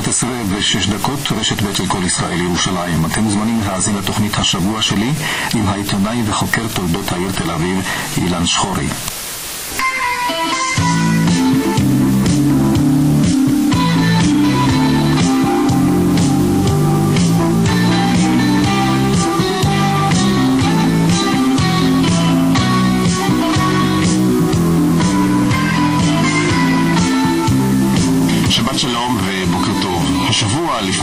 11 0.00 0.30
ו-6 0.48 0.90
דקות, 0.90 1.32
רשת 1.32 1.62
ב' 1.62 1.72
של 1.74 1.86
כל 1.86 2.04
ישראל 2.04 2.40
ירושלים. 2.40 3.06
אתם 3.06 3.22
מוזמנים 3.22 3.60
להאזין 3.66 3.96
לתוכנית 3.96 4.38
השבוע 4.38 4.82
שלי 4.82 5.12
עם 5.54 5.68
העיתונאי 5.68 6.22
וחוקר 6.26 6.62
תולדות 6.74 7.12
העיר 7.12 7.30
תל 7.32 7.50
אביב, 7.50 7.78
אילן 8.16 8.46
שחורי. 8.46 8.86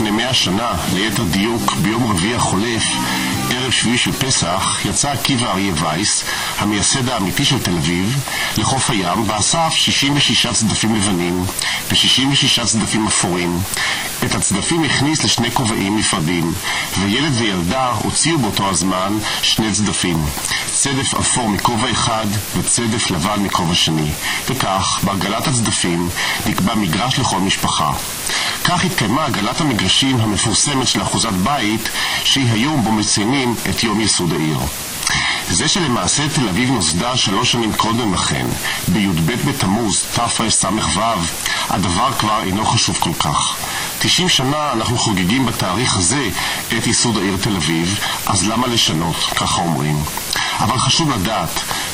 לפני 0.08 0.24
מאה 0.24 0.34
שנה, 0.34 0.72
ליתר 0.94 1.22
דיוק, 1.22 1.72
ביום 1.74 2.10
רביעי 2.10 2.34
החולף, 2.34 2.82
ערב 3.50 3.70
שביעי 3.70 3.98
של 3.98 4.12
פסח, 4.12 4.80
יצא 4.84 5.10
עקיבא 5.10 5.50
אריה 5.50 5.72
וייס, 5.76 6.24
המייסד 6.58 7.08
האמיתי 7.08 7.44
של 7.44 7.58
תל 7.58 7.70
אביב, 7.76 8.24
לחוף 8.56 8.90
הים, 8.90 9.30
ואסף 9.30 9.72
66 9.72 10.46
צדפים 10.46 10.94
לבנים 10.94 11.44
ו-66 11.90 12.64
צדפים 12.64 13.06
אפורים. 13.06 13.60
את 14.24 14.34
הצדפים 14.34 14.84
הכניס 14.84 15.24
לשני 15.24 15.50
כובעים 15.50 15.98
נפרדים, 15.98 16.52
וילד 16.98 17.32
וילדה 17.34 17.92
הוציאו 18.02 18.38
באותו 18.38 18.70
הזמן 18.70 19.18
שני 19.42 19.72
צדפים. 19.72 20.24
צדף 20.80 21.14
אפור 21.14 21.48
מכובע 21.48 21.90
אחד 21.90 22.26
וצדף 22.56 23.10
לבן 23.10 23.42
מכובע 23.42 23.74
שני. 23.74 24.10
וכך, 24.48 25.00
בהגלת 25.02 25.46
הצדפים 25.46 26.08
נקבע 26.46 26.74
מגרש 26.74 27.18
לכל 27.18 27.40
משפחה. 27.40 27.92
כך 28.64 28.84
התקיימה 28.84 29.24
הגלת 29.24 29.60
המגרשים 29.60 30.20
המפורסמת 30.20 30.88
של 30.88 31.02
אחוזת 31.02 31.32
בית, 31.32 31.88
שהיא 32.24 32.50
היום 32.50 32.84
בו 32.84 32.92
מציינים 32.92 33.54
את 33.70 33.82
יום 33.82 34.00
ייסוד 34.00 34.32
העיר. 34.32 34.58
זה 35.50 35.68
שלמעשה 35.68 36.28
תל 36.28 36.48
אביב 36.48 36.70
נוסדה 36.70 37.16
שלוש 37.16 37.52
שנים 37.52 37.72
קודם 37.72 38.14
לכן, 38.14 38.46
בי"ב 38.88 39.32
בתמוז, 39.48 40.04
תרס"ו, 40.12 40.68
הדבר 41.68 42.12
כבר 42.12 42.42
אינו 42.42 42.64
חשוב 42.64 42.96
כל 43.00 43.14
כך. 43.18 43.56
90 43.98 44.28
שנה 44.28 44.72
אנחנו 44.72 44.98
חוגגים 44.98 45.46
בתאריך 45.46 45.96
הזה 45.96 46.28
את 46.78 46.86
ייסוד 46.86 47.16
העיר 47.16 47.36
תל 47.40 47.56
אביב, 47.56 47.98
אז 48.26 48.48
למה 48.48 48.66
לשנות, 48.66 49.16
ככה 49.36 49.60
אומרים. 49.60 50.04
אבל 50.68 50.78
חשוב 50.78 51.10
לדעת 51.10 51.48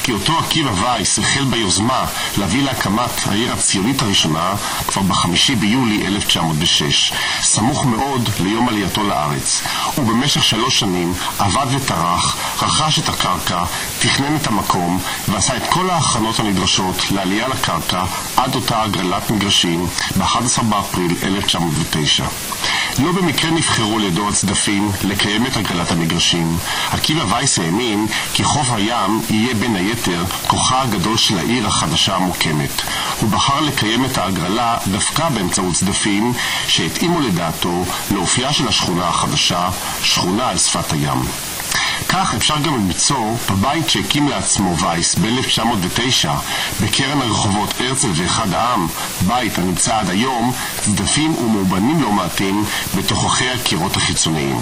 כי 0.05 0.13
אותו 0.13 0.39
עקיבא 0.39 0.71
וייס 0.71 1.19
החל 1.19 1.45
ביוזמה 1.45 2.05
להביא 2.39 2.63
להקמת 2.63 3.27
העיר 3.27 3.53
הציונית 3.53 4.03
הראשונה 4.03 4.55
כבר 4.87 5.03
בחמישי 5.03 5.55
ביולי 5.55 6.07
1906, 6.07 7.13
סמוך 7.43 7.87
מאוד 7.87 8.29
ליום 8.41 8.69
עלייתו 8.69 9.03
לארץ. 9.03 9.63
ובמשך 9.99 10.45
שלוש 10.45 10.81
שנים 10.81 11.15
עבד 11.39 11.67
וטרח, 11.71 12.37
רכש 12.63 12.99
את 12.99 13.09
הקרקע, 13.09 13.65
תכנן 13.99 14.37
את 14.37 14.47
המקום 14.47 15.01
ועשה 15.29 15.57
את 15.57 15.63
כל 15.71 15.91
ההכנות 15.91 16.41
הנדרשות 16.41 17.11
לעלייה 17.11 17.49
לקרקע 17.49 18.05
עד 18.37 18.55
אותה 18.55 18.83
הגרלת 18.83 19.31
מגרשים 19.31 19.87
ב-11 20.17 20.63
באפריל 20.63 21.15
1909. 21.23 22.25
לא 22.99 23.13
במקרה 23.13 23.51
נבחרו 23.51 23.99
לידו 23.99 24.29
הצדפים 24.29 24.91
לקיים 25.05 25.47
את 25.47 25.57
הגרלת 25.57 25.91
המגרשים. 25.93 26.57
עקיבא 26.91 27.25
וייס 27.35 27.59
האמין 27.59 28.07
כי 28.35 28.45
חוף 28.45 28.71
הים 28.71 29.21
יהיה 29.31 29.55
בין 29.55 29.77
היתר 29.77 29.94
כוחה 30.47 30.83
הגדול 30.83 31.17
של 31.17 31.39
העיר 31.39 31.67
החדשה 31.67 32.17
המוקמת. 32.17 32.83
הוא 33.21 33.31
בחר 33.31 33.61
לקיים 33.61 34.05
את 34.05 34.19
ההגרלה 34.19 34.79
דווקא 34.87 35.29
באמצעות 35.29 35.75
צדפים 35.75 36.33
שהתאימו 36.69 37.21
לדעתו 37.21 37.85
לאופייה 38.11 38.53
של 38.53 38.69
השכונה 38.69 39.09
החדשה, 39.09 39.69
שכונה 40.03 40.49
על 40.49 40.59
שפת 40.59 40.93
הים. 40.93 41.23
כך 42.09 42.35
אפשר 42.35 42.59
גם 42.59 42.75
למצוא 42.75 43.37
בבית 43.51 43.91
שהקים 43.91 44.29
לעצמו 44.29 44.79
וייס 44.79 45.15
ב-1909 45.15 46.29
בקרן 46.83 47.23
הרחובות 47.23 47.75
הרצל 47.81 48.09
ואחד 48.15 48.53
העם, 48.53 48.87
בית 49.27 49.59
הנמצא 49.59 49.99
עד 49.99 50.11
היום, 50.11 50.53
צדפים 50.81 51.35
ומאובנים 51.35 52.03
לא 52.03 52.13
מעטים 52.13 52.65
בתוככי 52.97 53.51
הקירות 53.51 53.97
החיצוניים. 53.97 54.61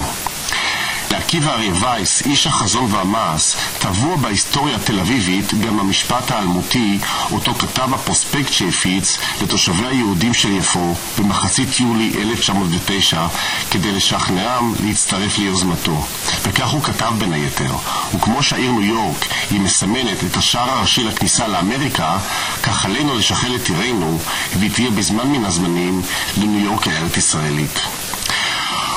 לעקיבא 1.11 1.51
אריה 1.51 1.73
וייס, 1.81 2.21
איש 2.25 2.47
החזון 2.47 2.93
והמעש, 2.93 3.55
טבוע 3.79 4.15
בהיסטוריה 4.15 4.75
התל 4.75 4.99
אביבית 4.99 5.53
גם 5.53 5.79
המשפט 5.79 6.31
האלמותי, 6.31 6.99
אותו 7.31 7.53
כתב 7.53 7.87
בפרוספקט 7.91 8.53
שהפיץ 8.53 9.17
לתושבי 9.41 9.87
היהודים 9.87 10.33
של 10.33 10.51
יפו 10.51 10.95
במחצית 11.19 11.79
יולי 11.79 12.11
1909, 12.21 13.27
כדי 13.71 13.91
לשכנעם 13.91 14.73
להצטרף 14.83 15.37
ליוזמתו. 15.37 16.05
וכך 16.43 16.69
הוא 16.69 16.83
כתב 16.83 17.13
בין 17.17 17.33
היתר, 17.33 17.75
וכמו 18.15 18.43
שהעיר 18.43 18.71
ניו 18.71 18.81
יורק 18.81 19.25
היא 19.51 19.61
מסמנת 19.61 20.23
את 20.31 20.37
השער 20.37 20.69
הראשי 20.69 21.03
לכניסה 21.03 21.47
לאמריקה, 21.47 22.17
כך 22.63 22.85
עלינו 22.85 23.15
לשחל 23.15 23.55
את 23.55 23.69
עירנו, 23.69 24.19
והיא 24.59 24.71
תהיה 24.71 24.91
בזמן 24.91 25.27
מן 25.27 25.45
הזמנים 25.45 26.01
לניו 26.37 26.65
יורק 26.65 26.87
הארץ 26.87 27.17
ישראלית. 27.17 27.79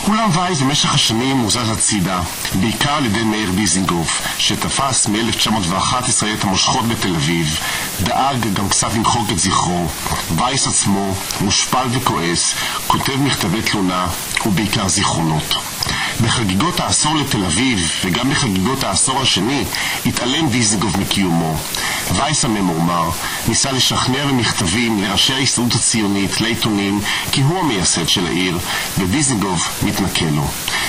אולם 0.09 0.31
וייס 0.33 0.61
במשך 0.61 0.95
השנים 0.95 1.37
מוזז 1.37 1.71
הצידה, 1.71 2.21
בעיקר 2.55 2.91
על 2.91 3.07
ידי 3.07 3.23
מאיר 3.23 3.51
דיזינגוף, 3.51 4.23
שתפס 4.39 5.07
מ-1911 5.09 6.27
את 6.35 6.45
המושכות 6.45 6.89
בתל 6.89 7.15
אביב, 7.15 7.59
דאג 8.01 8.47
גם 8.55 8.69
קצת 8.69 8.95
למחוק 8.95 9.31
את 9.31 9.39
זכרו. 9.39 9.87
וייס 10.37 10.67
עצמו, 10.67 11.15
מושפל 11.41 11.87
וכועס, 11.91 12.55
כותב 12.87 13.17
מכתבי 13.17 13.63
תלונה 13.63 14.07
ובעיקר 14.47 14.89
זיכרונות. 14.89 15.55
בחגיגות 16.21 16.81
העשור 16.81 17.17
לתל 17.17 17.45
אביב, 17.45 17.91
וגם 18.05 18.31
בחגיגות 18.31 18.85
העשור 18.85 19.23
השני, 19.23 19.65
התעלם 20.07 20.49
דיזינגוף 20.49 20.97
מקיומו. 20.97 21.57
וייס 22.15 22.45
הממורמר 22.45 23.11
ניסה 23.49 23.73
לשכנע 23.73 24.27
במכתבים 24.27 25.03
לראשי 25.03 25.35
ההסתדרות 25.35 25.75
הציונית, 25.75 26.41
לעיתונים, 26.41 27.01
כי 27.33 27.41
הוא 27.41 27.59
המייסד 27.59 28.09
של 28.09 28.27
העיר, 28.27 28.59
ודיזינגוף 28.99 29.83
מתנכל 29.83 30.25
לו. 30.25 30.49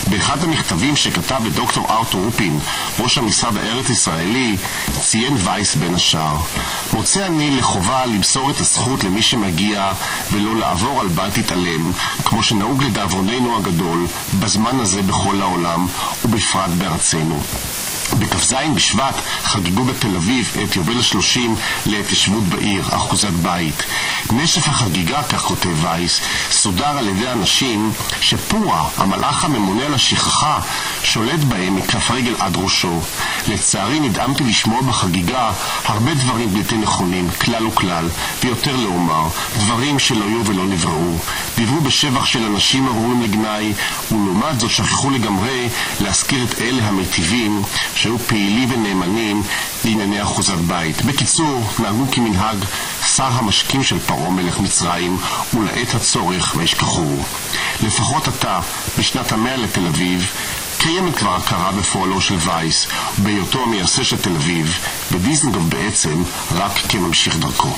באחד 0.09 0.44
המכתבים 0.44 0.95
שכתב 0.95 1.41
לדוקטור 1.45 1.89
ארתור 1.89 2.25
רופין, 2.25 2.59
ראש 3.00 3.17
המשרד 3.17 3.57
הארץ-ישראלי, 3.57 4.57
ציין 5.00 5.38
וייס 5.44 5.75
בין 5.75 5.95
השאר: 5.95 6.38
מוצא 6.94 7.25
אני 7.25 7.51
לחובה 7.51 8.06
למסור 8.06 8.51
את 8.51 8.59
הזכות 8.59 9.03
למי 9.03 9.22
שמגיע 9.22 9.91
ולא 10.31 10.56
לעבור 10.56 11.01
על 11.01 11.07
בל 11.07 11.29
תתעלם, 11.29 11.91
כמו 12.25 12.44
שנהוג 12.44 12.83
לדאבוננו 12.83 13.57
הגדול, 13.57 14.07
בזמן 14.39 14.79
הזה 14.79 15.01
בכל 15.01 15.41
העולם, 15.41 15.88
ובפרט 16.25 16.69
בארצנו. 16.77 17.41
בכ"ז 18.13 18.53
בשבט 18.75 19.16
חגגו 19.44 19.84
בתל 19.84 20.16
אביב 20.16 20.57
את 20.63 20.75
יובל 20.75 21.00
השלושים 21.00 21.56
להתיישבות 21.85 22.44
בעיר, 22.44 22.84
אחוזת 22.90 23.29
בית. 23.29 23.84
נשף 24.31 24.68
החגיגה, 24.68 25.23
כך 25.23 25.41
כותב 25.41 25.84
וייס, 25.84 26.22
סודר 26.51 26.97
על 26.97 27.07
ידי 27.07 27.31
אנשים 27.31 27.91
שפורה, 28.22 28.90
המלאך 28.97 29.45
הממונה 29.45 29.85
על 29.85 29.94
השכחה, 29.94 30.59
שולט 31.03 31.40
בהם 31.40 31.75
מכף 31.75 32.12
רגל 32.12 32.35
עד 32.40 32.57
ראשו. 32.57 33.01
לצערי 33.47 34.00
נדהמתי 34.00 34.44
לשמוע 34.44 34.81
בחגיגה 34.81 35.51
הרבה 35.85 36.13
דברים 36.13 36.53
בלתי 36.53 36.78
נכונים, 36.78 37.29
כלל 37.41 37.68
וכלל, 37.68 38.09
ויותר 38.44 38.75
לאומר, 38.75 39.28
דברים 39.57 40.00
שלא 40.00 40.25
היו 40.25 40.45
ולא 40.45 40.66
נבראו. 40.66 41.18
דיברו 41.56 41.81
בשבח 41.81 42.25
של 42.25 42.45
אנשים 42.45 42.88
הראויים 42.88 43.22
לגנאי, 43.22 43.74
ולעומת 44.12 44.59
זאת 44.59 44.72
שכחו 44.72 45.09
לגמרי 45.09 45.69
להזכיר 46.01 46.44
את 46.44 46.62
אלה 46.62 46.84
המיטיבים 46.88 47.63
שהיו 47.97 48.19
פעילים 48.19 48.71
ונאמנים 48.71 49.43
לענייני 49.85 50.23
אחוזת 50.23 50.57
בית. 50.57 51.05
בקיצור, 51.05 51.63
נהגו 51.79 52.05
כמנהג 52.11 52.57
שר 53.15 53.23
המשקים 53.31 53.83
של 53.83 53.99
פרעה 53.99 54.29
מלך 54.29 54.59
מצרים, 54.59 55.17
ולעת 55.53 55.95
הצורך 55.95 56.53
וישכחוהו. 56.57 57.23
לפחות 57.83 58.27
עתה, 58.27 58.59
בשנת 58.99 59.31
המאה 59.31 59.57
לתל 59.57 59.88
אביב, 59.88 60.31
קיימת 60.77 61.15
כבר 61.15 61.35
הכרה 61.35 61.71
בפועלו 61.71 62.21
של 62.21 62.35
וייס, 62.39 62.88
בהיותו 63.17 63.63
המייסד 63.63 64.03
של 64.03 64.17
תל 64.17 64.35
אביב, 64.35 64.77
ודיזנגוף 65.11 65.63
בעצם 65.63 66.23
רק 66.55 66.71
כממשיך 66.89 67.38
דרכו. 67.38 67.77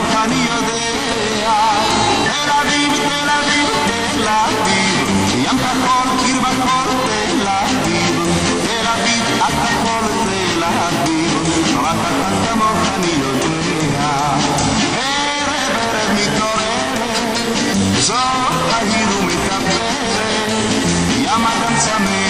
ים 21.87 22.07
אדם 22.07 22.20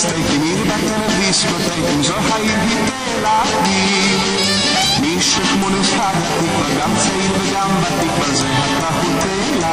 פלאפל, 0.00 0.08
פיצה 0.08 0.08
סטייקים, 0.08 0.42
עיר 0.42 0.64
בטלוויסקוטקים, 0.64 2.02
זו 2.02 2.14
העיר 2.14 2.60
היא 2.60 2.86
תל 2.86 3.26
אביב. 3.26 4.20
מי 5.00 5.22
שכמו 5.22 5.70
נסחד 5.70 6.12
התקווה, 6.16 6.80
גם 6.80 6.90
צעיר 6.96 7.32
וגם 7.38 7.70
בתקווה, 7.80 8.34
זה 8.34 8.48
הכך 8.48 9.04
הוא 9.04 9.20
תל 9.20 9.64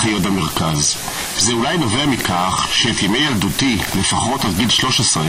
חיות 0.00 0.22
במרכז. 0.22 0.96
זה 1.38 1.52
אולי 1.52 1.78
נובע 1.78 2.06
מכך 2.06 2.68
שאת 2.72 3.02
ימי 3.02 3.18
ילדותי, 3.18 3.78
לפחות 3.98 4.44
עד 4.44 4.56
גיל 4.56 4.68
13, 4.68 5.24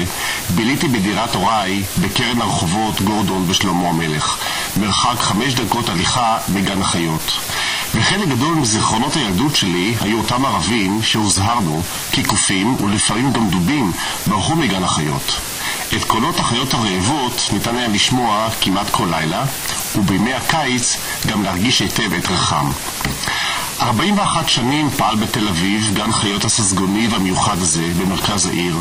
ביליתי 0.49 0.87
בדירת 0.87 1.35
הוריי 1.35 1.83
בקרן 2.01 2.41
הרחובות 2.41 3.01
גורדון 3.01 3.45
ושלמה 3.47 3.89
המלך, 3.89 4.37
מרחק 4.77 5.19
חמש 5.19 5.53
דקות 5.53 5.89
הליכה 5.89 6.37
מגן 6.49 6.81
החיות. 6.81 7.37
וחלק 7.95 8.27
גדול 8.27 8.55
מזיכרונות 8.55 9.15
הילדות 9.15 9.55
שלי 9.55 9.95
היו 10.01 10.17
אותם 10.17 10.45
ערבים 10.45 11.03
שהוזהרנו 11.03 11.81
כי 12.11 12.23
קופים 12.23 12.83
ולפעמים 12.83 13.33
גם 13.33 13.49
דובים 13.49 13.91
ברחו 14.27 14.55
מגן 14.55 14.83
החיות. 14.83 15.31
את 15.95 16.03
קולות 16.03 16.39
החיות 16.39 16.73
הרעבות 16.73 17.49
ניתן 17.53 17.75
היה 17.75 17.87
לשמוע 17.87 18.47
כמעט 18.61 18.89
כל 18.89 19.07
לילה, 19.11 19.45
ובימי 19.95 20.33
הקיץ 20.33 20.97
גם 21.27 21.43
להרגיש 21.43 21.79
היטב 21.79 22.13
את 22.13 22.27
ריחם. 22.27 22.69
41 23.81 24.49
שנים 24.49 24.89
פעל 24.89 25.15
בתל 25.15 25.47
אביב 25.47 25.91
גן 25.93 26.11
חיות 26.11 26.45
הססגוני 26.45 27.07
והמיוחד 27.07 27.57
הזה 27.61 27.91
במרכז 27.99 28.45
העיר, 28.45 28.75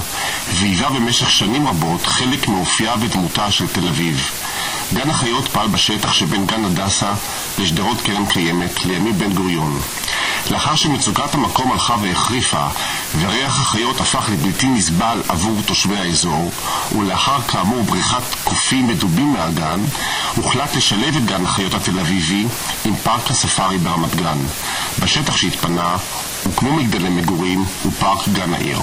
והיווה 0.52 0.90
במשך 0.90 1.30
שנים 1.30 1.66
רבות 1.68 2.06
חלק 2.06 2.48
מאופייה 2.48 2.94
ודמותה 3.00 3.50
של 3.50 3.66
תל 3.66 3.88
אביב. 3.88 4.30
גן 4.94 5.10
החיות 5.10 5.48
פעל 5.48 5.68
בשטח 5.68 6.12
שבין 6.12 6.46
גן 6.46 6.64
הדסה 6.64 7.12
לשדרות 7.60 8.00
קרן 8.00 8.26
קיימת 8.26 8.84
לימים 8.84 9.18
בן 9.18 9.32
גוריון. 9.32 9.80
לאחר 10.50 10.76
שמצוקת 10.76 11.34
המקום 11.34 11.72
הלכה 11.72 11.96
והחריפה, 12.02 12.66
וריח 13.20 13.60
החיות 13.60 14.00
הפך 14.00 14.28
לבלתי 14.32 14.66
נסבל 14.66 15.22
עבור 15.28 15.60
תושבי 15.66 15.98
האזור, 15.98 16.52
ולאחר 16.98 17.40
כאמור 17.40 17.82
בריחת 17.82 18.22
קופים 18.44 18.88
ודובים 18.88 19.32
מהגן, 19.32 19.80
הוחלט 20.36 20.76
לשלב 20.76 21.16
את 21.16 21.24
גן 21.24 21.44
החיות 21.44 21.74
התל 21.74 22.00
אביבי 22.00 22.46
עם 22.84 22.96
פארק 22.96 23.30
הספארי 23.30 23.78
ברמת 23.78 24.14
גן. 24.14 24.38
בשטח 24.98 25.36
שהתפנה 25.36 25.96
הוקמו 26.44 26.72
מגדלי 26.72 27.08
מגורים 27.08 27.64
ופארק 27.86 28.28
גן 28.28 28.54
העיר. 28.54 28.78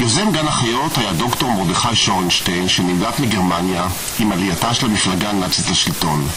יוזם 0.00 0.32
גן 0.32 0.48
החיות 0.48 0.98
היה 0.98 1.12
דוקטור 1.12 1.50
מרדכי 1.52 1.96
שורנשטיין, 1.96 2.68
שנמלט 2.68 3.20
מגרמניה 3.20 3.86
עם 4.18 4.32
עלייתה 4.32 4.74
של 4.74 4.86
המפלגה 4.86 5.30
הנאצית 5.30 5.70
לשלטון. 5.70 6.28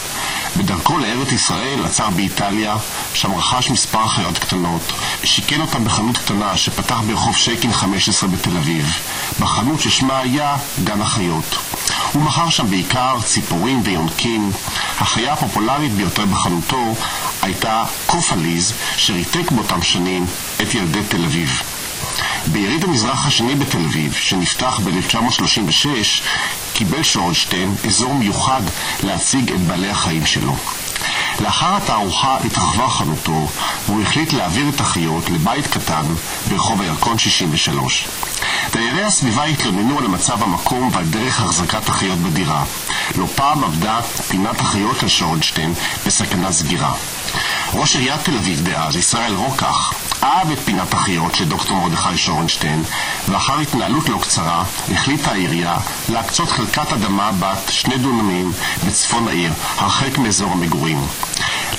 בדרכו 0.56 0.98
לארץ 0.98 1.32
ישראל 1.32 1.84
עצר 1.84 2.10
באיטליה, 2.10 2.76
שם 3.14 3.34
רכש 3.34 3.70
מספר 3.70 4.08
חיות 4.08 4.38
קטנות, 4.38 4.92
שיכן 5.24 5.60
אותם 5.60 5.84
בחנות 5.84 6.18
קטנה 6.18 6.56
שפתח 6.56 7.00
ברחוב 7.06 7.36
שייקין 7.36 7.72
15 7.72 8.28
בתל 8.28 8.56
אביב, 8.56 8.86
בחנות 9.40 9.80
ששמה 9.80 10.18
היה 10.18 10.56
גן 10.84 11.00
החיות. 11.00 11.56
הוא 12.12 12.22
מכר 12.22 12.50
שם 12.50 12.70
בעיקר 12.70 13.16
ציפורים 13.24 13.80
ויונקים. 13.84 14.50
החיה 14.98 15.32
הפופולרית 15.32 15.92
ביותר 15.92 16.26
בחנותו 16.26 16.94
הייתה 17.42 17.84
קופליז, 18.06 18.72
שריתק 18.96 19.50
באותם 19.50 19.82
שנים 19.82 20.26
את 20.62 20.74
ילדי 20.74 21.02
תל 21.08 21.24
אביב. 21.24 21.71
ביריד 22.46 22.84
המזרח 22.84 23.26
השני 23.26 23.54
בתל 23.54 23.84
אביב, 23.84 24.12
שנפתח 24.12 24.80
ב-1936, 24.84 25.86
קיבל 26.72 27.02
שורנשטיין 27.02 27.74
אזור 27.86 28.14
מיוחד 28.14 28.62
להציג 29.02 29.52
את 29.52 29.60
בעלי 29.60 29.90
החיים 29.90 30.26
שלו. 30.26 30.56
לאחר 31.40 31.76
התערוכה 31.76 32.36
התרחבה 32.44 32.88
חנותו, 32.88 33.48
והוא 33.86 34.02
החליט 34.02 34.32
להעביר 34.32 34.68
את 34.68 34.80
החיות 34.80 35.30
לבית 35.30 35.66
קטן 35.66 36.04
ברחוב 36.48 36.80
הירקון 36.80 37.18
63. 37.18 38.08
דיירי 38.72 39.04
הסביבה 39.04 39.44
התלוננו 39.44 39.98
על 39.98 40.06
מצב 40.06 40.42
המקום 40.42 40.90
ועל 40.92 41.04
דרך 41.04 41.40
החזקת 41.40 41.88
החיות 41.88 42.18
בדירה. 42.18 42.64
לא 43.18 43.26
פעם 43.34 43.64
עבדה 43.64 44.02
פינת 44.02 44.60
החיות 44.60 45.00
של 45.00 45.08
שורנשטיין 45.08 45.74
בסכנת 46.06 46.50
סגירה. 46.50 46.94
ראש 47.74 47.96
עיריית 47.96 48.20
תל 48.24 48.36
אביב 48.36 48.60
דאז, 48.60 48.96
ישראל 48.96 49.34
רוקח, 49.34 49.92
אהב 50.22 50.50
את 50.50 50.58
פינת 50.58 50.94
החיות 50.94 51.34
של 51.34 51.44
דוקטור 51.44 51.76
מרדכי 51.76 52.16
שורנשטיין, 52.16 52.82
ואחר 53.28 53.58
התנהלות 53.58 54.08
לא 54.08 54.18
קצרה 54.22 54.64
החליטה 54.94 55.30
העירייה 55.30 55.76
להקצות 56.08 56.50
חלקת 56.50 56.92
אדמה 56.92 57.32
בת 57.32 57.70
שני 57.70 57.98
דונמים 57.98 58.52
בצפון 58.86 59.28
העיר, 59.28 59.52
הרחק 59.76 60.18
מאזור 60.18 60.52
המגורים, 60.52 61.06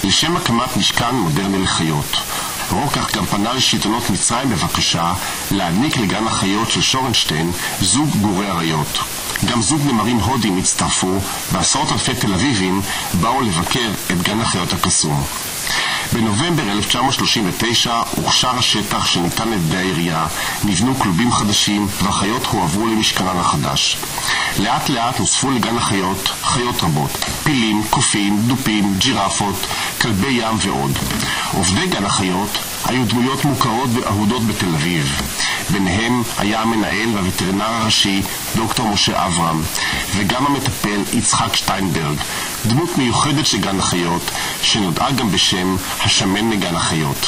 לשם 0.03 0.37
הקמת 0.37 0.77
משכן 0.77 1.15
מודרני 1.15 1.63
לחיות. 1.63 2.17
רוקח 2.73 3.15
גם 3.15 3.25
פנה 3.25 3.53
לשלטונות 3.53 4.09
מצרים 4.09 4.49
בבקשה 4.49 5.13
להעניק 5.51 5.97
לגן 5.97 6.27
החיות 6.27 6.71
של 6.71 6.81
שורנשטיין 6.81 7.51
זוג 7.81 8.09
גורי 8.21 8.49
אריות. 8.51 8.99
גם 9.45 9.61
זוג 9.61 9.81
נמרים 9.85 10.19
הודים 10.19 10.57
הצטרפו, 10.57 11.19
ועשרות 11.51 11.91
אלפי 11.91 12.15
תל 12.15 12.33
אביבים 12.33 12.81
באו 13.21 13.41
לבקר 13.41 13.91
את 14.11 14.21
גן 14.21 14.41
החיות 14.41 14.73
הקסום. 14.73 15.23
בנובמבר 16.13 16.71
1939 16.71 18.01
הוכשר 18.15 18.49
השטח 18.57 19.05
שניתן 19.05 19.47
על 19.47 19.53
ידי 19.53 19.77
העירייה, 19.77 20.27
נבנו 20.63 20.95
כלובים 20.95 21.31
חדשים 21.31 21.87
והחיות 22.03 22.45
הועברו 22.45 22.87
למשכנן 22.87 23.37
החדש. 23.37 23.97
לאט 24.59 24.89
לאט 24.89 25.19
נוספו 25.19 25.51
לגן 25.51 25.77
החיות 25.77 26.29
חיות 26.41 26.83
רבות, 26.83 27.11
פילים, 27.43 27.83
קופים, 27.89 28.41
דופים, 28.47 28.95
ג'ירפות, 28.97 29.55
כלבי 30.01 30.31
ים 30.31 30.55
ועוד. 30.61 30.91
עובדי 31.53 31.87
גן 31.87 32.05
החיות 32.05 32.57
היו 32.85 33.05
דמויות 33.05 33.45
מוכרות 33.45 33.89
ואהודות 33.93 34.47
בתל 34.47 34.75
אביב. 34.75 35.21
ביניהם 35.69 36.23
היה 36.37 36.61
המנהל 36.61 37.09
והווטרינר 37.15 37.65
הראשי 37.65 38.21
דוקטור 38.55 38.87
משה 38.87 39.25
אברהם, 39.25 39.61
וגם 40.15 40.45
המטפל 40.45 41.01
יצחק 41.13 41.55
שטיינברג, 41.55 42.17
דמות 42.65 42.97
מיוחדת 42.97 43.45
של 43.45 43.57
גן 43.57 43.79
החיות, 43.79 44.31
שנודעה 44.61 45.11
גם 45.11 45.31
בשם 45.31 45.75
השמן 45.99 46.49
מגן 46.49 46.75
החיות. 46.75 47.27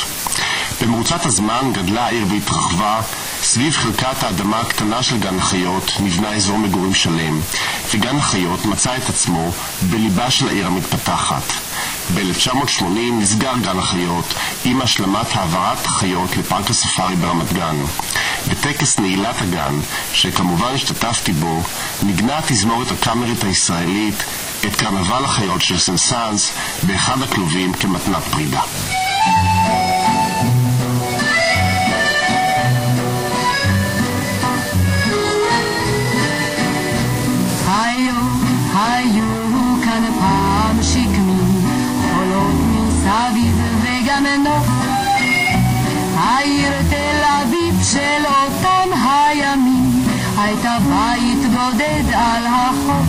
במרוצת 0.81 1.25
הזמן 1.25 1.71
גדלה 1.73 2.05
העיר 2.05 2.25
והתרחבה, 2.29 3.01
סביב 3.43 3.73
חלקת 3.73 4.23
האדמה 4.23 4.59
הקטנה 4.59 5.03
של 5.03 5.17
גן 5.17 5.39
החיות 5.39 5.91
נבנה 5.99 6.29
אזור 6.29 6.57
מגורים 6.57 6.93
שלם, 6.93 7.41
וגן 7.93 8.17
החיות 8.17 8.65
מצא 8.65 8.97
את 8.97 9.09
עצמו 9.09 9.51
בליבה 9.89 10.31
של 10.31 10.47
העיר 10.47 10.67
המתפתחת. 10.67 11.43
ב-1980 12.13 12.83
נסגר 13.19 13.53
גן 13.61 13.79
החיות 13.79 14.33
עם 14.65 14.81
השלמת 14.81 15.27
העברת 15.35 15.85
החיות 15.85 16.37
לפארק 16.37 16.69
הספארי 16.69 17.15
ברמת 17.15 17.53
גן. 17.53 17.75
בטקס 18.47 18.99
נעילת 18.99 19.35
הגן, 19.41 19.79
שכמובן 20.13 20.73
השתתפתי 20.73 21.33
בו, 21.33 21.61
נגנה 22.03 22.37
התזמורת 22.37 22.91
הקאמרית 22.91 23.43
הישראלית 23.43 24.23
את 24.65 24.75
קרנבל 24.75 25.25
החיות 25.25 25.61
של 25.61 25.77
סנסאנס 25.77 26.51
באחד 26.83 27.21
הכלובים 27.21 27.73
כמתנת 27.73 28.23
פרידה. 28.31 28.61
וגמנות. 44.15 44.63
העיר 46.17 46.71
תל 46.89 47.23
אביב 47.41 47.83
של 47.83 48.23
אותם 48.25 48.89
הימים, 48.93 50.03
הייתה 50.37 50.77
בית 50.79 51.51
בודד 51.51 52.13
על 52.13 52.45
החוף. 52.47 53.05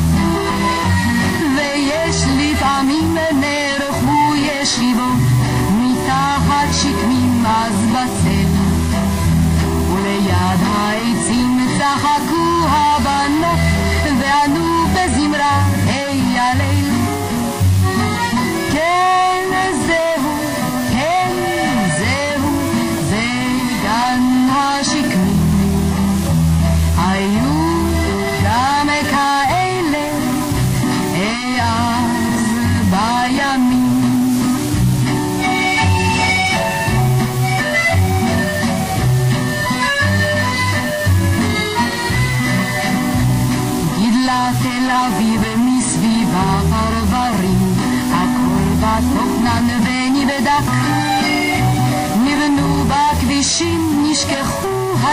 ויש 1.56 2.16
לפעמים 2.38 3.16
נערכו 3.32 4.34
ישיבות, 4.36 5.18
מתחת 5.70 6.68
שקמים 6.72 7.44
אז 7.46 7.86
בצל. 7.86 8.46
וליד 9.92 10.60
העצים 10.76 11.66
צחקו 11.78 12.66
הבנות, 12.68 13.58
וענו 14.20 14.86
בזמרה, 14.94 15.75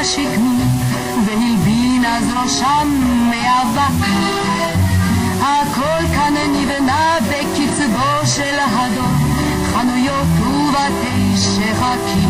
השקמים, 0.04 0.60
והלבין 1.26 2.06
אז 2.06 2.34
ראשם 2.34 2.88
מאבק. 3.30 4.08
הכל 5.42 6.08
כאן 6.16 6.34
נבנה 6.54 7.16
בקצבו 7.30 8.28
של 8.36 8.60
הדור, 8.60 9.08
חנויות 9.74 10.28
ובתי 10.40 11.38
שחקים. 11.38 12.30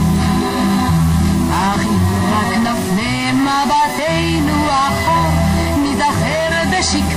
אך 1.51 1.82
אם 1.86 1.98
רק 2.34 2.58
נפנה 2.58 3.34
מבטנו 3.34 4.65
אחור, 4.70 5.32
ניזכר 5.77 6.77
בשקמים 6.80 7.12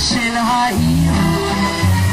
של 0.00 0.36
העיר. 0.36 1.12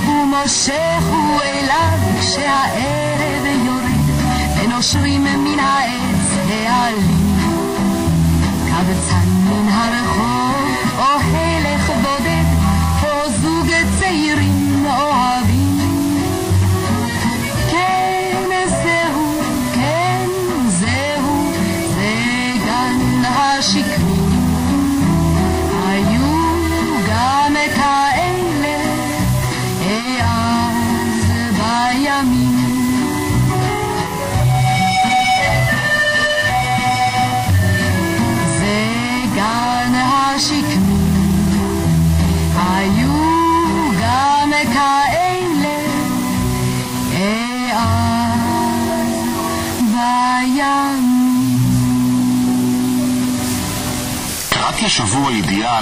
ומושכו 0.08 1.41
אליו 1.44 2.00
כשהערב 2.20 3.46
יורד, 3.65 4.10
ונושרים 4.58 5.24
מן 5.24 5.60
העץ 5.60 6.38
העלים. 6.48 7.17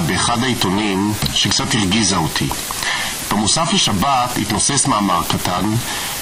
באחד 0.07 0.43
העיתונים 0.43 1.13
שקצת 1.33 1.75
הרגיזה 1.75 2.15
אותי. 2.15 2.47
במוסף 3.31 3.73
לשבת 3.73 4.37
התנוסס 4.37 4.87
מאמר 4.87 5.21
קטן 5.27 5.75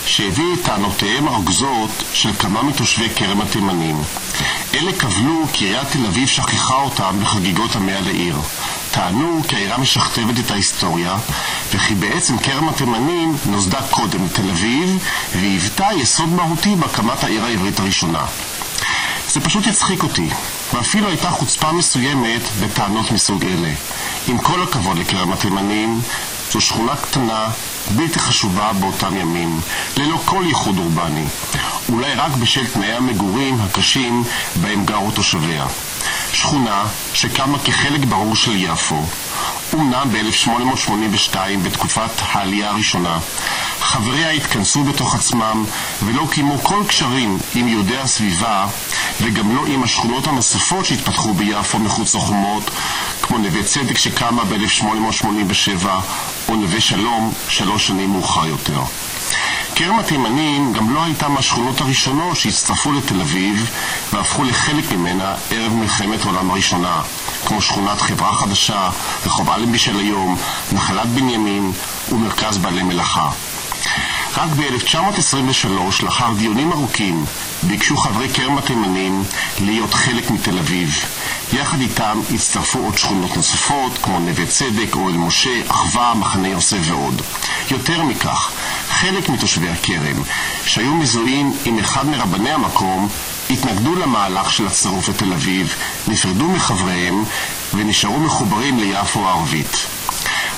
שהביא 0.05 0.53
את 0.53 0.65
טענותיהם 0.65 1.27
הרוגזות 1.27 2.03
של 2.13 2.33
כמה 2.33 2.63
מתושבי 2.63 3.09
כרם 3.15 3.41
התימנים. 3.41 4.01
אלה 4.75 4.91
קבלו 4.93 5.45
כי 5.53 5.65
עיריית 5.65 5.87
תל 5.91 6.05
אביב 6.05 6.27
שכחה 6.27 6.75
אותם 6.75 7.19
בחגיגות 7.21 7.75
המאה 7.75 8.01
לעיר. 8.01 8.37
טענו 8.91 9.41
כי 9.47 9.55
העירה 9.55 9.77
משכתבת 9.77 10.39
את 10.39 10.51
ההיסטוריה, 10.51 11.15
וכי 11.73 11.95
בעצם 11.95 12.37
כרם 12.37 12.69
התימנים 12.69 13.37
נוסדה 13.45 13.81
קודם 13.89 14.25
לתל 14.25 14.49
אביב, 14.49 15.07
והיוותה 15.35 15.87
יסוד 15.97 16.29
מהותי 16.29 16.75
בהקמת 16.75 17.23
העיר 17.23 17.45
העברית 17.45 17.79
הראשונה. 17.79 18.25
זה 19.29 19.41
פשוט 19.41 19.67
יצחיק 19.67 20.03
אותי, 20.03 20.29
ואפילו 20.73 21.07
הייתה 21.07 21.29
חוצפה 21.29 21.71
מסוימת 21.71 22.41
בטענות 22.59 23.11
מסוג 23.11 23.45
אלה. 23.45 23.73
עם 24.27 24.37
כל 24.37 24.63
הכבוד 24.63 24.97
לכרם 24.97 25.31
התימנים, 25.31 26.01
זו 26.51 26.61
שכונה 26.61 26.95
קטנה, 26.95 27.47
בלתי 27.95 28.19
חשובה 28.19 28.71
באותם 28.73 29.17
ימים, 29.17 29.61
ללא 29.97 30.17
כל 30.25 30.43
ייחוד 30.47 30.77
אורבני, 30.77 31.25
אולי 31.89 32.13
רק 32.13 32.31
בשל 32.31 32.67
תנאי 32.67 32.93
המגורים 32.93 33.61
הקשים 33.61 34.23
בהם 34.55 34.85
גרו 34.85 35.11
תושביה. 35.11 35.65
שכונה 36.33 36.85
שקמה 37.13 37.59
כחלק 37.59 38.05
ברור 38.05 38.35
של 38.35 38.55
יפו, 38.55 39.05
אומנם 39.73 40.07
ב-1882, 40.11 41.35
בתקופת 41.63 42.11
העלייה 42.19 42.69
הראשונה, 42.69 43.19
חבריה 43.83 44.29
התכנסו 44.29 44.83
בתוך 44.83 45.15
עצמם 45.15 45.65
ולא 46.03 46.27
קיימו 46.31 46.63
כל 46.63 46.83
קשרים 46.87 47.37
עם 47.55 47.67
יהודי 47.67 47.97
הסביבה 47.97 48.67
וגם 49.21 49.55
לא 49.55 49.65
עם 49.67 49.83
השכונות 49.83 50.27
הנוספות 50.27 50.85
שהתפתחו 50.85 51.33
ביפו 51.33 51.79
מחוץ 51.79 52.15
לחומות, 52.15 52.71
כמו 53.21 53.37
נווה 53.37 53.63
צדק 53.63 53.97
שקמה 53.97 54.43
ב-1887 54.43 55.87
או 56.49 56.55
נווה 56.55 56.81
שלום 56.81 57.33
שלוש 57.49 57.87
שנים 57.87 58.09
מאוחר 58.09 58.45
יותר. 58.45 58.79
כרם 59.75 59.99
התימנים 59.99 60.73
גם 60.73 60.93
לא 60.93 61.03
הייתה 61.03 61.27
מהשכונות 61.27 61.81
הראשונות 61.81 62.37
שהצטרפו 62.37 62.91
לתל 62.91 63.21
אביב 63.21 63.69
והפכו 64.13 64.43
לחלק 64.43 64.91
ממנה 64.91 65.35
ערב 65.51 65.73
מלחמת 65.73 66.25
העולם 66.25 66.51
הראשונה, 66.51 67.01
כמו 67.45 67.61
שכונת 67.61 68.01
חברה 68.01 68.33
חדשה, 68.33 68.89
רחוב 69.25 69.49
אלנבי 69.49 69.79
של 69.79 69.99
היום, 69.99 70.37
נחלת 70.71 71.07
בנימין 71.07 71.71
ומרכז 72.11 72.57
בעלי 72.57 72.83
מלאכה. 72.83 73.29
רק 74.37 74.49
ב-1923, 74.49 76.03
לאחר 76.03 76.33
דיונים 76.37 76.71
ארוכים, 76.71 77.25
ביקשו 77.63 77.97
חברי 77.97 78.29
כרם 78.29 78.57
התימנים 78.57 79.23
להיות 79.61 79.93
חלק 79.93 80.31
מתל 80.31 80.57
אביב. 80.59 81.05
יחד 81.53 81.81
איתם 81.81 82.19
הצטרפו 82.35 82.79
עוד 82.79 82.97
שכונות 82.97 83.37
נוספות, 83.37 83.97
כמו 84.01 84.19
נווה 84.19 84.45
צדק, 84.45 84.95
אוהל 84.95 85.13
משה, 85.13 85.61
אחווה, 85.67 86.13
מחנה 86.13 86.47
יוסף 86.47 86.77
ועוד. 86.81 87.21
יותר 87.71 88.03
מכך, 88.03 88.51
חלק 88.89 89.29
מתושבי 89.29 89.69
הכרם, 89.69 90.23
שהיו 90.65 90.93
מזוהים 90.93 91.53
עם 91.65 91.79
אחד 91.79 92.05
מרבני 92.07 92.51
המקום, 92.51 93.09
התנגדו 93.49 93.95
למהלך 93.95 94.51
של 94.51 94.67
הצירוף 94.67 95.09
לתל 95.09 95.33
אביב, 95.33 95.75
נפרדו 96.07 96.47
מחבריהם 96.47 97.23
ונשארו 97.73 98.19
מחוברים 98.19 98.79
ליפו 98.79 99.27
הערבית. 99.27 99.87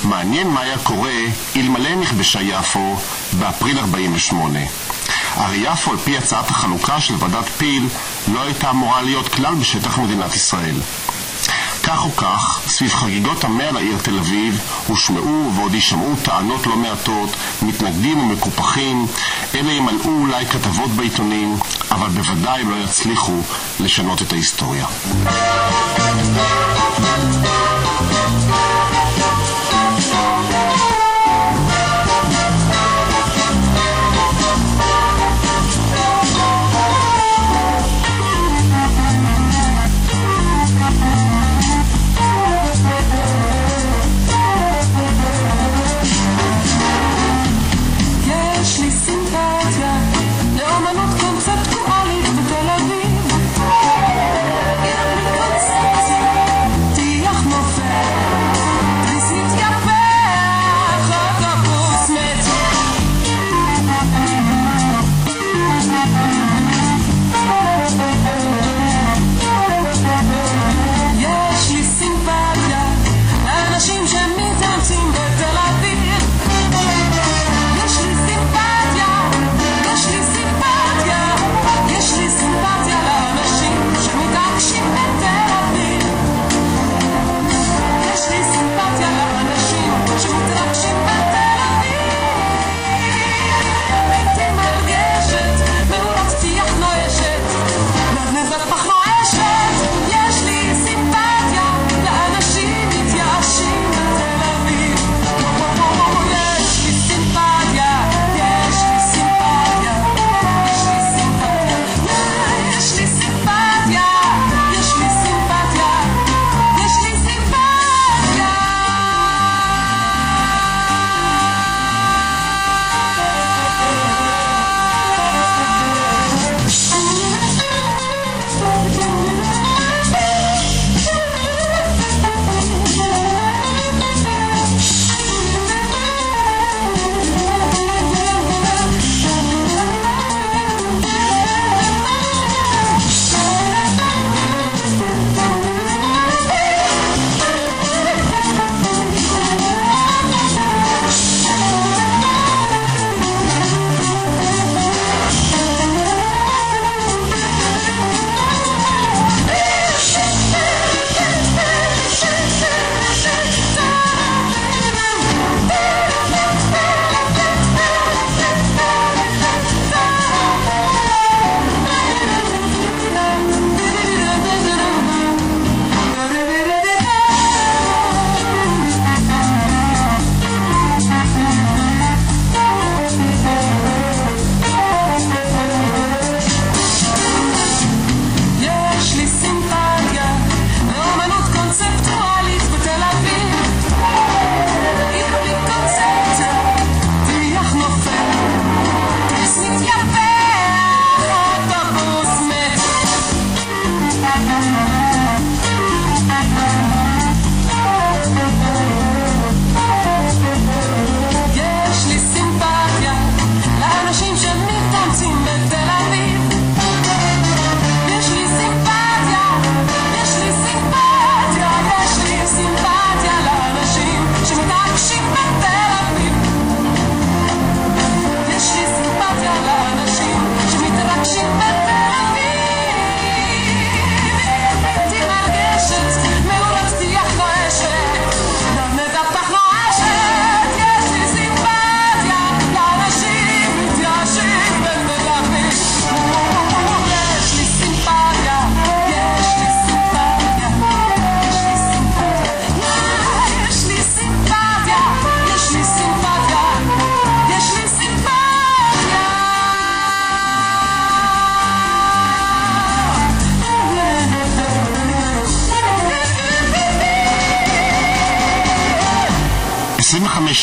מעניין 0.04 0.48
מה 0.48 0.62
היה 0.62 0.78
קורה 0.78 1.20
אלמלא 1.56 1.96
נכבשה 1.96 2.42
יפו 2.42 2.96
באפריל 3.34 3.80
48. 3.80 4.60
הרי 5.36 5.58
יפו, 5.58 5.92
על 5.92 5.98
פי 5.98 6.18
הצעת 6.18 6.50
החלוקה 6.50 7.02
של 7.02 7.14
ועדת 7.20 7.50
פיל, 7.58 7.88
לא 8.34 8.42
הייתה 8.42 8.70
אמורה 8.70 9.02
להיות 9.02 9.28
כלל 9.28 9.56
בשטח 9.56 9.98
מדינת 9.98 10.36
ישראל. 10.36 10.76
כך 11.84 12.06
או 12.06 12.16
כך, 12.16 12.60
סביב 12.68 12.94
חגיגות 12.94 13.44
המאה 13.44 13.72
לעיר 13.72 13.98
תל 14.04 14.20
אביב 14.20 14.62
הושמעו 14.88 15.52
ועוד 15.56 15.74
יישמעו 15.74 16.16
טענות 16.24 16.68
לא 16.68 16.76
מעטות, 16.76 17.30
מתנגדים 17.62 18.20
ומקופחים. 18.20 19.08
אלה 19.56 19.72
ימלאו 19.72 20.10
אולי 20.10 20.46
כתבות 20.46 20.92
בעיתונים, 20.92 21.58
אבל 21.92 22.10
בוודאי 22.10 22.64
לא 22.64 22.76
יצליחו 22.76 23.42
לשנות 23.80 24.22
את 24.22 24.32
ההיסטוריה. 24.32 24.86